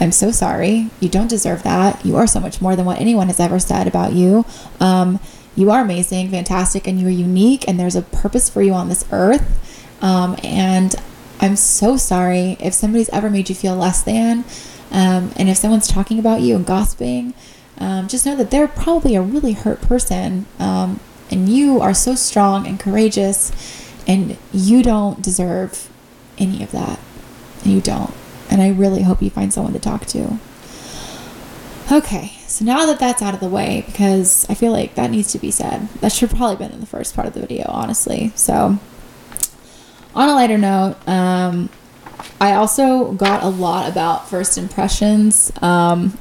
I'm 0.00 0.10
so 0.10 0.32
sorry. 0.32 0.90
You 0.98 1.08
don't 1.08 1.28
deserve 1.28 1.62
that. 1.62 2.04
You 2.04 2.16
are 2.16 2.26
so 2.26 2.40
much 2.40 2.60
more 2.60 2.74
than 2.74 2.84
what 2.84 3.00
anyone 3.00 3.28
has 3.28 3.38
ever 3.38 3.60
said 3.60 3.86
about 3.86 4.12
you. 4.12 4.44
Um, 4.80 5.20
you 5.54 5.70
are 5.70 5.82
amazing, 5.82 6.30
fantastic, 6.30 6.88
and 6.88 6.98
you 6.98 7.06
are 7.06 7.10
unique, 7.10 7.68
and 7.68 7.78
there's 7.78 7.94
a 7.94 8.02
purpose 8.02 8.48
for 8.48 8.62
you 8.62 8.72
on 8.72 8.88
this 8.88 9.04
earth. 9.12 9.60
Um, 10.02 10.36
and 10.42 10.96
I'm 11.40 11.56
so 11.56 11.96
sorry 11.96 12.56
if 12.58 12.74
somebody's 12.74 13.10
ever 13.10 13.30
made 13.30 13.48
you 13.48 13.54
feel 13.54 13.76
less 13.76 14.02
than. 14.02 14.44
Um, 14.92 15.32
and 15.36 15.48
if 15.48 15.56
someone's 15.56 15.88
talking 15.88 16.18
about 16.18 16.42
you 16.42 16.54
and 16.54 16.66
gossiping, 16.66 17.34
um, 17.78 18.06
just 18.06 18.26
know 18.26 18.36
that 18.36 18.50
they're 18.50 18.68
probably 18.68 19.16
a 19.16 19.22
really 19.22 19.54
hurt 19.54 19.80
person. 19.80 20.46
Um, 20.58 21.00
and 21.30 21.48
you 21.48 21.80
are 21.80 21.94
so 21.94 22.14
strong 22.14 22.66
and 22.66 22.78
courageous, 22.78 23.50
and 24.06 24.36
you 24.52 24.82
don't 24.82 25.22
deserve 25.22 25.88
any 26.38 26.62
of 26.62 26.70
that. 26.72 27.00
You 27.64 27.80
don't. 27.80 28.12
And 28.50 28.60
I 28.60 28.70
really 28.70 29.02
hope 29.02 29.22
you 29.22 29.30
find 29.30 29.52
someone 29.52 29.72
to 29.72 29.78
talk 29.78 30.04
to. 30.06 30.38
Okay, 31.90 32.32
so 32.46 32.64
now 32.64 32.86
that 32.86 32.98
that's 32.98 33.22
out 33.22 33.34
of 33.34 33.40
the 33.40 33.48
way, 33.48 33.82
because 33.86 34.46
I 34.48 34.54
feel 34.54 34.72
like 34.72 34.94
that 34.94 35.10
needs 35.10 35.32
to 35.32 35.38
be 35.38 35.50
said, 35.50 35.88
that 36.00 36.12
should 36.12 36.30
probably 36.30 36.56
been 36.56 36.72
in 36.72 36.80
the 36.80 36.86
first 36.86 37.14
part 37.14 37.26
of 37.26 37.34
the 37.34 37.40
video, 37.40 37.66
honestly. 37.68 38.32
So, 38.34 38.78
on 40.14 40.28
a 40.28 40.34
lighter 40.34 40.58
note, 40.58 40.96
um, 41.08 41.70
I 42.40 42.54
also 42.54 43.12
got 43.12 43.42
a 43.42 43.48
lot 43.48 43.90
about 43.90 44.28
first 44.28 44.58
impressions. 44.58 45.52
Um, 45.62 46.18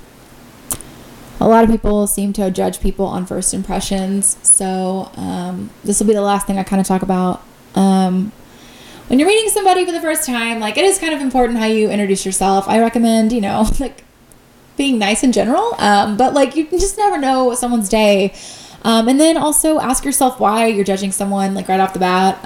a 1.40 1.48
lot 1.48 1.64
of 1.64 1.70
people 1.72 2.06
seem 2.06 2.34
to 2.34 2.52
judge 2.52 2.80
people 2.80 3.06
on 3.06 3.26
first 3.26 3.54
impressions. 3.54 4.38
So, 4.44 5.10
um, 5.16 5.72
this 5.84 6.00
will 6.00 6.08
be 6.08 6.14
the 6.14 6.22
last 6.22 6.46
thing 6.46 6.60
I 6.60 6.64
kind 6.64 6.80
of 6.80 6.88
talk 6.88 7.02
about. 7.02 7.42
Um, 7.74 8.32
when 9.08 9.20
you're 9.20 9.28
meeting 9.28 9.50
somebody 9.50 9.86
for 9.86 9.92
the 9.92 10.00
first 10.00 10.26
time, 10.26 10.60
like 10.60 10.78
it 10.78 10.86
is 10.86 11.00
kind 11.00 11.14
of 11.14 11.20
important 11.20 11.60
how 11.60 11.66
you 11.66 11.90
introduce 11.90 12.26
yourself. 12.26 12.68
I 12.68 12.80
recommend, 12.80 13.32
you 13.34 13.42
know, 13.42 13.68
like 13.80 14.04
being 14.78 15.00
nice 15.00 15.24
in 15.24 15.32
general, 15.32 15.76
um, 15.80 16.16
but 16.16 16.34
like 16.34 16.56
you 16.56 16.66
just 16.70 16.98
never 16.98 17.18
know 17.18 17.54
someone's 17.56 17.90
day. 17.90 18.34
Um, 18.84 19.08
and 19.08 19.20
then 19.20 19.38
also 19.38 19.80
ask 19.80 20.06
yourself 20.06 20.40
why 20.40 20.68
you're 20.68 20.86
judging 20.86 21.12
someone 21.12 21.54
like 21.54 21.68
right 21.68 21.80
off 21.80 21.94
the 21.94 22.00
bat. 22.00 22.40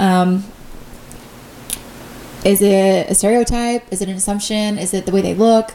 Is 2.45 2.61
it 2.61 3.09
a 3.09 3.15
stereotype? 3.15 3.91
Is 3.91 4.01
it 4.01 4.07
an 4.07 4.15
assumption? 4.15 4.77
Is 4.77 4.93
it 4.93 5.05
the 5.05 5.11
way 5.11 5.21
they 5.21 5.33
look? 5.33 5.73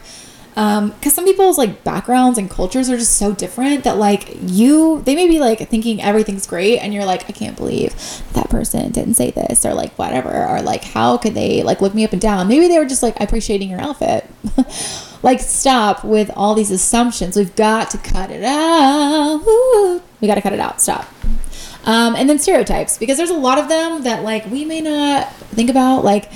because 0.54 1.06
um, 1.06 1.10
some 1.10 1.24
people's 1.24 1.56
like 1.56 1.84
backgrounds 1.84 2.36
and 2.36 2.50
cultures 2.50 2.90
are 2.90 2.96
just 2.96 3.16
so 3.16 3.32
different 3.32 3.84
that 3.84 3.98
like 3.98 4.36
you 4.42 5.00
they 5.02 5.14
may 5.14 5.28
be 5.28 5.38
like 5.38 5.60
thinking 5.68 6.02
everything's 6.02 6.44
great 6.44 6.78
and 6.78 6.92
you're 6.92 7.04
like 7.04 7.22
i 7.30 7.32
can't 7.32 7.56
believe 7.56 7.94
that 8.32 8.50
person 8.50 8.90
didn't 8.90 9.14
say 9.14 9.30
this 9.30 9.64
or 9.64 9.74
like 9.74 9.92
whatever 9.96 10.46
or 10.48 10.60
like 10.60 10.82
how 10.82 11.16
could 11.16 11.34
they 11.34 11.62
like 11.62 11.80
look 11.80 11.94
me 11.94 12.04
up 12.04 12.12
and 12.12 12.20
down 12.20 12.48
maybe 12.48 12.66
they 12.66 12.78
were 12.78 12.84
just 12.84 13.02
like 13.02 13.18
appreciating 13.20 13.70
your 13.70 13.80
outfit 13.80 14.28
like 15.22 15.38
stop 15.38 16.04
with 16.04 16.30
all 16.34 16.54
these 16.54 16.72
assumptions 16.72 17.36
we've 17.36 17.54
got 17.54 17.88
to 17.88 17.98
cut 17.98 18.28
it 18.30 18.42
out 18.42 19.40
Ooh, 19.46 20.02
we 20.20 20.26
got 20.26 20.34
to 20.34 20.42
cut 20.42 20.52
it 20.52 20.60
out 20.60 20.80
stop 20.80 21.06
um, 21.84 22.16
and 22.16 22.28
then 22.28 22.40
stereotypes 22.40 22.98
because 22.98 23.16
there's 23.16 23.30
a 23.30 23.34
lot 23.34 23.56
of 23.56 23.68
them 23.68 24.02
that 24.02 24.24
like 24.24 24.44
we 24.46 24.64
may 24.64 24.80
not 24.80 25.32
think 25.32 25.70
about 25.70 26.04
like 26.04 26.30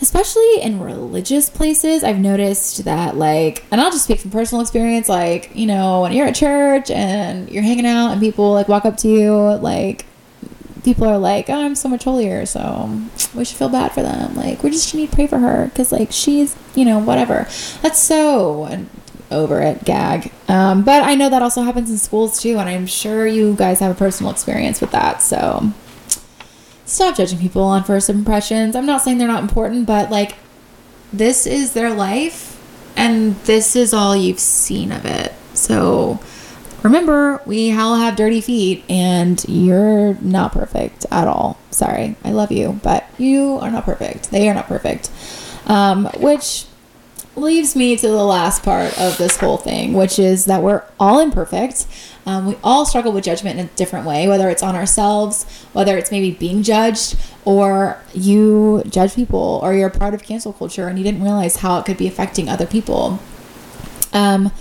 especially 0.00 0.60
in 0.60 0.80
religious 0.80 1.48
places 1.48 2.02
i've 2.04 2.18
noticed 2.18 2.84
that 2.84 3.16
like 3.16 3.64
and 3.70 3.80
i'll 3.80 3.90
just 3.90 4.04
speak 4.04 4.20
from 4.20 4.30
personal 4.30 4.60
experience 4.60 5.08
like 5.08 5.50
you 5.54 5.66
know 5.66 6.02
when 6.02 6.12
you're 6.12 6.26
at 6.26 6.34
church 6.34 6.90
and 6.90 7.48
you're 7.50 7.62
hanging 7.62 7.86
out 7.86 8.10
and 8.10 8.20
people 8.20 8.52
like 8.52 8.68
walk 8.68 8.84
up 8.84 8.96
to 8.96 9.08
you 9.08 9.32
like 9.32 10.04
people 10.84 11.06
are 11.06 11.18
like 11.18 11.48
oh, 11.48 11.64
i'm 11.64 11.74
so 11.74 11.88
much 11.88 12.04
holier 12.04 12.44
so 12.44 12.90
we 13.34 13.44
should 13.44 13.56
feel 13.56 13.68
bad 13.68 13.92
for 13.92 14.02
them. 14.02 14.34
Like 14.34 14.62
we 14.62 14.70
just 14.70 14.94
need 14.94 15.10
to 15.10 15.14
pray 15.14 15.26
for 15.26 15.38
her 15.38 15.66
because 15.66 15.92
like 15.92 16.12
she's 16.12 16.56
you 16.74 16.84
know 16.84 16.98
whatever. 16.98 17.48
That's 17.82 17.98
so 17.98 18.86
over 19.30 19.60
it 19.60 19.84
gag. 19.84 20.32
Um, 20.48 20.84
but 20.84 21.02
i 21.02 21.14
know 21.14 21.30
that 21.30 21.42
also 21.42 21.62
happens 21.62 21.90
in 21.90 21.96
schools 21.96 22.40
too 22.40 22.58
and 22.58 22.68
i'm 22.68 22.86
sure 22.86 23.26
you 23.26 23.54
guys 23.54 23.80
have 23.80 23.90
a 23.90 23.98
personal 23.98 24.30
experience 24.30 24.80
with 24.80 24.90
that 24.90 25.22
so 25.22 25.72
stop 26.84 27.16
judging 27.16 27.38
people 27.38 27.62
on 27.62 27.84
first 27.84 28.10
impressions. 28.10 28.76
I'm 28.76 28.86
not 28.86 29.02
saying 29.02 29.18
they're 29.18 29.28
not 29.28 29.42
important, 29.42 29.86
but 29.86 30.10
like 30.10 30.36
this 31.12 31.46
is 31.46 31.72
their 31.72 31.92
life 31.92 32.60
and 32.96 33.36
this 33.44 33.76
is 33.76 33.94
all 33.94 34.16
you've 34.16 34.38
seen 34.38 34.92
of 34.92 35.04
it. 35.04 35.32
So 35.54 36.20
remember, 36.82 37.40
we 37.46 37.76
all 37.76 37.96
have 37.96 38.16
dirty 38.16 38.40
feet 38.40 38.84
and 38.88 39.42
you're 39.48 40.14
not 40.20 40.52
perfect 40.52 41.06
at 41.10 41.26
all. 41.26 41.58
Sorry, 41.70 42.16
I 42.24 42.32
love 42.32 42.52
you, 42.52 42.80
but 42.82 43.08
you 43.18 43.58
are 43.60 43.70
not 43.70 43.84
perfect. 43.84 44.30
They 44.30 44.48
are 44.48 44.54
not 44.54 44.66
perfect. 44.66 45.10
Um, 45.66 46.06
which 46.18 46.66
leaves 47.36 47.74
me 47.74 47.96
to 47.96 48.08
the 48.08 48.24
last 48.24 48.62
part 48.62 48.98
of 48.98 49.18
this 49.18 49.36
whole 49.36 49.56
thing, 49.56 49.92
which 49.92 50.18
is 50.18 50.44
that 50.46 50.62
we're 50.62 50.82
all 50.98 51.20
imperfect. 51.20 51.86
Um, 52.26 52.46
we 52.46 52.56
all 52.62 52.86
struggle 52.86 53.12
with 53.12 53.24
judgment 53.24 53.58
in 53.58 53.66
a 53.66 53.68
different 53.70 54.06
way, 54.06 54.28
whether 54.28 54.48
it's 54.48 54.62
on 54.62 54.74
ourselves, 54.74 55.44
whether 55.72 55.98
it's 55.98 56.10
maybe 56.10 56.30
being 56.30 56.62
judged, 56.62 57.16
or 57.44 58.00
you 58.14 58.82
judge 58.86 59.14
people, 59.14 59.60
or 59.62 59.74
you're 59.74 59.90
part 59.90 60.14
of 60.14 60.22
cancel 60.22 60.52
culture 60.52 60.88
and 60.88 60.98
you 60.98 61.04
didn't 61.04 61.22
realize 61.22 61.56
how 61.56 61.78
it 61.78 61.84
could 61.84 61.98
be 61.98 62.06
affecting 62.06 62.48
other 62.48 62.66
people. 62.66 63.18
Um, 64.12 64.52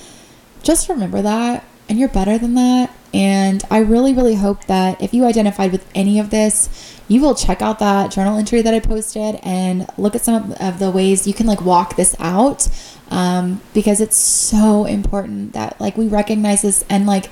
just 0.64 0.90
remember 0.90 1.22
that, 1.22 1.64
and 1.88 2.00
you're 2.00 2.10
better 2.10 2.38
than 2.38 2.56
that. 2.56 2.94
And 3.14 3.64
I 3.70 3.80
really, 3.80 4.14
really 4.14 4.36
hope 4.36 4.66
that 4.66 5.02
if 5.02 5.14
you 5.14 5.26
identified 5.26 5.72
with 5.72 5.88
any 5.94 6.20
of 6.20 6.32
this, 6.32 7.00
you 7.08 7.22
will 7.22 7.36
check 7.36 7.62
out 7.62 7.80
that 7.80 8.12
journal 8.12 8.38
entry 8.38 8.62
that 8.62 8.74
I 8.74 8.80
posted 8.80 9.40
and 9.44 9.88
look 9.98 10.16
at 10.16 10.22
some 10.22 10.56
of 10.60 10.80
the 10.80 10.90
ways 10.90 11.28
you 11.28 11.34
can 11.34 11.46
like 11.46 11.62
walk 11.62 11.96
this 11.96 12.16
out 12.20 12.68
um, 13.12 13.62
because 13.74 14.02
it's 14.02 14.16
so 14.16 14.86
important 14.86 15.54
that 15.54 15.80
like 15.80 15.98
we 15.98 16.08
recognize 16.08 16.64
this 16.64 16.84
and 16.90 17.06
like 17.06 17.30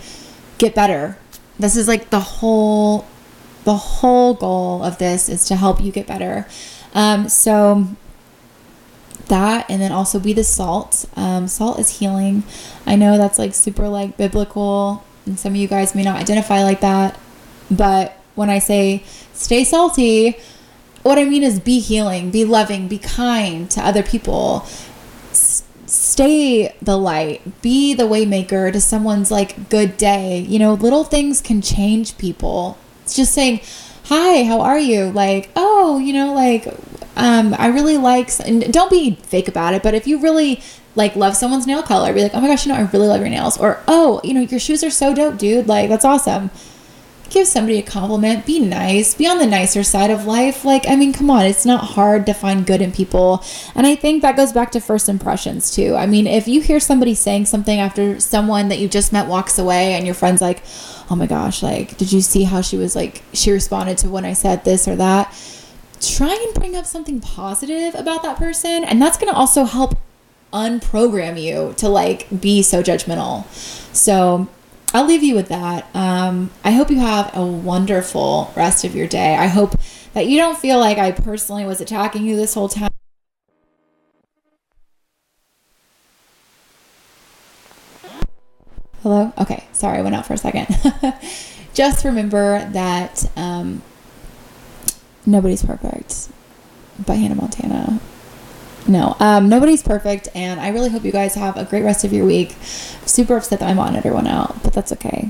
get 0.58 0.76
better. 0.76 1.18
This 1.58 1.76
is 1.76 1.88
like 1.88 2.10
the 2.10 2.20
whole 2.20 3.08
the 3.64 3.76
whole 3.76 4.34
goal 4.34 4.84
of 4.84 4.98
this 4.98 5.30
is 5.30 5.46
to 5.46 5.56
help 5.56 5.82
you 5.82 5.92
get 5.92 6.08
better. 6.08 6.48
Um, 6.94 7.30
so 7.30 7.88
that 9.28 9.66
and 9.70 9.82
then 9.82 9.92
also 9.92 10.20
be 10.20 10.34
the 10.34 10.44
salt. 10.44 11.06
Um, 11.16 11.48
salt 11.48 11.80
is 11.80 12.00
healing. 12.00 12.44
I 12.86 12.96
know 12.96 13.18
that's 13.18 13.40
like 13.40 13.54
super 13.54 13.88
like 13.88 14.18
biblical 14.18 15.04
and 15.26 15.40
some 15.40 15.54
of 15.54 15.58
you 15.58 15.68
guys 15.68 15.96
may 15.96 16.04
not 16.04 16.20
identify 16.20 16.64
like 16.64 16.82
that, 16.82 17.20
but 17.70 18.18
when 18.36 18.50
I 18.50 18.60
say 18.60 19.04
stay 19.34 19.64
salty, 19.64 20.38
what 21.04 21.18
I 21.18 21.26
mean 21.26 21.44
is 21.44 21.60
be 21.60 21.80
healing, 21.80 22.32
be 22.32 22.46
loving, 22.46 22.88
be 22.88 22.98
kind 22.98 23.70
to 23.72 23.82
other 23.86 24.04
people. 24.04 24.64
S- 25.32 25.64
stay 25.86 26.76
the 26.82 26.98
light, 26.98 27.62
be 27.62 27.94
the 27.94 28.04
waymaker 28.04 28.72
to 28.72 28.80
someone's 28.82 29.32
like 29.32 29.70
good 29.70 29.98
day. 29.98 30.40
You 30.40 30.60
know, 30.60 30.74
little 30.74 31.04
things 31.04 31.42
can 31.42 31.62
change 31.62 32.18
people. 32.18 32.78
It's 33.04 33.16
just 33.16 33.34
saying, 33.34 33.62
"Hi, 34.06 34.44
how 34.44 34.62
are 34.62 34.80
you?" 34.80 35.12
Like, 35.12 35.50
"Oh, 35.56 35.98
you 36.00 36.14
know, 36.14 36.34
like 36.34 36.68
um 37.16 37.56
I 37.58 37.68
really 37.68 37.98
like 37.98 38.32
and 38.46 38.72
don't 38.72 38.90
be 38.90 39.16
fake 39.24 39.48
about 39.48 39.74
it, 39.74 39.84
but 39.84 39.94
if 39.94 40.08
you 40.08 40.20
really 40.20 40.62
like 40.96 41.16
love 41.16 41.36
someone's 41.36 41.68
nail 41.68 41.84
color, 41.84 42.14
be 42.14 42.22
like, 42.22 42.36
"Oh 42.36 42.42
my 42.42 42.48
gosh, 42.48 42.66
you 42.66 42.72
know, 42.72 42.78
I 42.78 42.84
really 42.92 43.08
love 43.08 43.22
your 43.22 43.30
nails." 43.30 43.58
Or, 43.58 43.80
"Oh, 43.88 44.22
you 44.24 44.34
know, 44.34 44.42
your 44.42 44.60
shoes 44.60 44.84
are 44.84 44.90
so 44.90 45.14
dope, 45.14 45.38
dude. 45.38 45.68
Like, 45.68 45.90
that's 45.90 46.06
awesome." 46.06 46.52
give 47.32 47.48
somebody 47.48 47.80
a 47.80 47.82
compliment, 47.82 48.46
be 48.46 48.60
nice, 48.60 49.16
be 49.16 49.26
on 49.26 49.40
the 49.40 49.48
nicer 49.48 49.84
side 49.84 50.12
of 50.12 50.26
life. 50.26 50.64
Like, 50.64 50.88
I 50.88 50.96
mean, 50.96 51.14
come 51.14 51.30
on, 51.30 51.46
it's 51.46 51.66
not 51.66 51.82
hard 51.82 52.26
to 52.26 52.34
find 52.34 52.66
good 52.66 52.82
in 52.82 52.92
people. 52.92 53.44
And 53.74 53.88
I 53.88 53.96
think 53.96 54.22
that 54.22 54.36
goes 54.36 54.52
back 54.52 54.72
to 54.72 54.82
first 54.82 55.10
impressions 55.10 55.74
too. 55.74 55.96
I 55.96 56.06
mean, 56.06 56.28
if 56.28 56.48
you 56.48 56.62
hear 56.62 56.80
somebody 56.80 57.16
saying 57.16 57.46
something 57.46 57.80
after 57.80 58.20
someone 58.20 58.68
that 58.70 58.80
you 58.80 58.88
just 58.88 59.14
met 59.14 59.28
walks 59.28 59.58
away 59.58 59.94
and 59.94 60.06
your 60.06 60.16
friend's 60.16 60.42
like, 60.42 60.62
oh 61.10 61.16
my 61.16 61.26
gosh, 61.26 61.64
like, 61.64 61.98
did 61.98 62.12
you 62.12 62.22
see 62.22 62.44
how 62.44 62.62
she 62.62 62.78
was 62.78 62.96
like, 62.96 63.24
she 63.34 63.52
responded 63.52 63.98
to 64.00 64.10
when 64.10 64.26
I 64.26 64.34
said 64.34 64.66
this 64.66 64.88
or 64.88 64.96
that? 64.98 65.34
Try 66.02 66.34
and 66.34 66.54
bring 66.54 66.76
up 66.76 66.86
something 66.86 67.22
positive 67.22 67.96
about 67.96 68.24
that 68.24 68.38
person. 68.38 68.84
And 68.84 69.02
that's 69.02 69.18
going 69.18 69.32
to 69.32 69.38
also 69.38 69.64
help 69.64 69.98
unprogram 70.52 71.42
you 71.42 71.74
to 71.78 71.90
like 71.90 72.28
be 72.42 72.62
so 72.62 72.82
judgmental. 72.84 73.46
So, 73.94 74.48
I'll 74.94 75.06
leave 75.06 75.24
you 75.24 75.36
with 75.36 75.48
that. 75.48 75.88
Um, 75.96 76.52
I 76.66 76.72
hope 76.72 76.92
you 76.92 77.00
have 77.00 77.36
a 77.36 77.46
wonderful 77.46 78.52
rest 78.58 78.84
of 78.84 78.94
your 78.94 79.08
day. 79.08 79.36
I 79.36 79.48
hope 79.48 79.76
that 80.14 80.28
you 80.28 80.38
don't 80.38 80.58
feel 80.58 80.80
like 80.80 80.98
I 80.98 81.12
personally 81.12 81.66
was 81.66 81.80
attacking 81.80 82.26
you 82.26 82.36
this 82.36 82.54
whole 82.54 82.68
time. 82.68 82.90
Hello? 89.02 89.32
Okay, 89.38 89.64
sorry, 89.72 90.00
I 90.00 90.02
went 90.02 90.14
out 90.14 90.26
for 90.26 90.34
a 90.34 90.38
second. 90.38 90.68
Just 91.74 92.04
remember 92.04 92.70
that 92.72 93.32
um, 93.38 93.82
nobody's 95.26 95.64
perfect 95.64 96.30
by 97.06 97.16
Hannah 97.16 97.36
Montana 97.36 98.02
no, 98.88 99.16
um, 99.20 99.50
nobody's 99.50 99.84
perfect, 99.84 100.28
and 100.34 100.60
I 100.60 100.70
really 100.70 100.90
hope 100.90 101.04
you 101.04 101.12
guys 101.12 101.36
have 101.36 101.58
a 101.58 101.66
great 101.66 101.84
rest 101.84 102.04
of 102.04 102.12
your 102.12 102.26
week. 102.26 102.56
Super 103.06 103.38
upset 103.38 103.60
that 103.60 103.66
my 103.66 103.74
monitor 103.74 104.14
went 104.14 104.28
out, 104.28 104.62
but 104.64 104.74
that's 104.74 104.92
okay. 104.94 105.30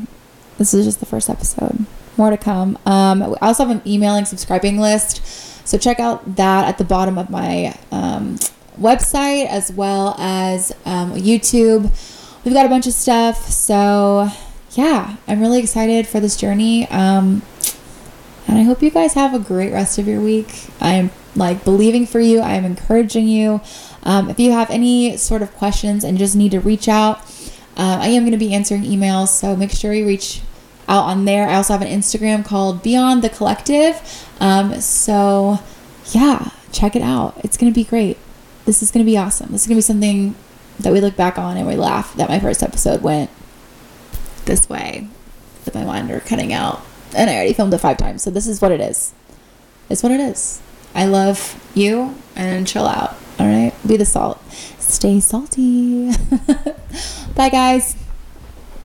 This 0.57 0.73
is 0.73 0.85
just 0.85 0.99
the 0.99 1.05
first 1.05 1.29
episode. 1.29 1.85
More 2.17 2.29
to 2.29 2.37
come. 2.37 2.77
Um, 2.85 3.23
I 3.23 3.47
also 3.47 3.65
have 3.65 3.75
an 3.75 3.81
emailing 3.85 4.25
subscribing 4.25 4.79
list, 4.79 5.25
so 5.67 5.77
check 5.77 5.99
out 5.99 6.35
that 6.35 6.67
at 6.67 6.77
the 6.77 6.83
bottom 6.83 7.17
of 7.17 7.29
my 7.29 7.77
um, 7.91 8.37
website 8.79 9.47
as 9.47 9.71
well 9.71 10.15
as 10.17 10.71
um, 10.85 11.13
YouTube. 11.13 11.91
We've 12.43 12.53
got 12.53 12.65
a 12.65 12.69
bunch 12.69 12.87
of 12.87 12.93
stuff, 12.93 13.49
so 13.49 14.29
yeah, 14.71 15.17
I'm 15.27 15.41
really 15.41 15.59
excited 15.59 16.07
for 16.07 16.19
this 16.19 16.37
journey. 16.37 16.87
Um, 16.89 17.41
and 18.47 18.57
I 18.57 18.63
hope 18.63 18.81
you 18.81 18.89
guys 18.89 19.13
have 19.13 19.33
a 19.33 19.39
great 19.39 19.71
rest 19.71 19.97
of 19.97 20.07
your 20.07 20.21
week. 20.21 20.67
I'm 20.79 21.09
like 21.35 21.63
believing 21.63 22.05
for 22.05 22.19
you. 22.19 22.39
I 22.39 22.53
am 22.53 22.65
encouraging 22.65 23.27
you. 23.27 23.61
Um, 24.03 24.29
if 24.29 24.39
you 24.39 24.51
have 24.51 24.69
any 24.69 25.17
sort 25.17 25.41
of 25.41 25.55
questions 25.55 26.03
and 26.03 26.17
just 26.17 26.35
need 26.35 26.51
to 26.51 26.59
reach 26.59 26.87
out, 26.87 27.21
Uh, 27.77 27.97
I 28.01 28.09
am 28.09 28.23
going 28.23 28.33
to 28.33 28.45
be 28.45 28.53
answering 28.53 28.83
emails, 28.83 29.29
so 29.29 29.55
make 29.55 29.71
sure 29.71 29.93
you 29.93 30.05
reach 30.05 30.41
out 30.89 31.05
on 31.05 31.23
there. 31.23 31.47
I 31.47 31.55
also 31.55 31.71
have 31.71 31.81
an 31.81 31.87
Instagram 31.87 32.43
called 32.43 32.83
Beyond 32.83 33.23
the 33.23 33.29
Collective. 33.29 33.95
Um, 34.41 34.81
so, 34.81 35.59
yeah, 36.11 36.49
check 36.73 36.97
it 36.97 37.01
out. 37.01 37.39
It's 37.45 37.55
going 37.55 37.71
to 37.71 37.75
be 37.75 37.85
great. 37.85 38.17
This 38.65 38.83
is 38.83 38.91
going 38.91 39.05
to 39.05 39.09
be 39.09 39.17
awesome. 39.17 39.53
This 39.53 39.61
is 39.61 39.67
going 39.67 39.77
to 39.77 39.87
be 39.87 39.87
something 39.87 40.35
that 40.81 40.91
we 40.91 40.99
look 40.99 41.15
back 41.15 41.39
on 41.39 41.55
and 41.55 41.65
we 41.65 41.75
laugh 41.75 42.13
that 42.15 42.27
my 42.27 42.39
first 42.39 42.61
episode 42.61 43.01
went 43.01 43.29
this 44.45 44.67
way 44.67 45.07
with 45.63 45.73
my 45.73 45.85
monitor 45.85 46.19
cutting 46.19 46.51
out. 46.51 46.81
And 47.15 47.29
I 47.29 47.35
already 47.35 47.53
filmed 47.53 47.73
it 47.73 47.79
five 47.79 47.97
times, 47.97 48.21
so 48.21 48.29
this 48.29 48.47
is 48.47 48.61
what 48.61 48.73
it 48.73 48.81
is. 48.81 49.13
It's 49.89 50.03
what 50.03 50.11
it 50.11 50.19
is. 50.19 50.61
I 50.93 51.05
love 51.05 51.59
you 51.73 52.15
and 52.35 52.67
chill 52.67 52.87
out. 52.87 53.15
All 53.39 53.47
right? 53.47 53.73
Be 53.85 53.97
the 53.97 54.05
salt. 54.05 54.41
Stay 54.79 55.19
salty. 55.19 56.11
Bye, 57.35 57.49
guys. 57.49 57.95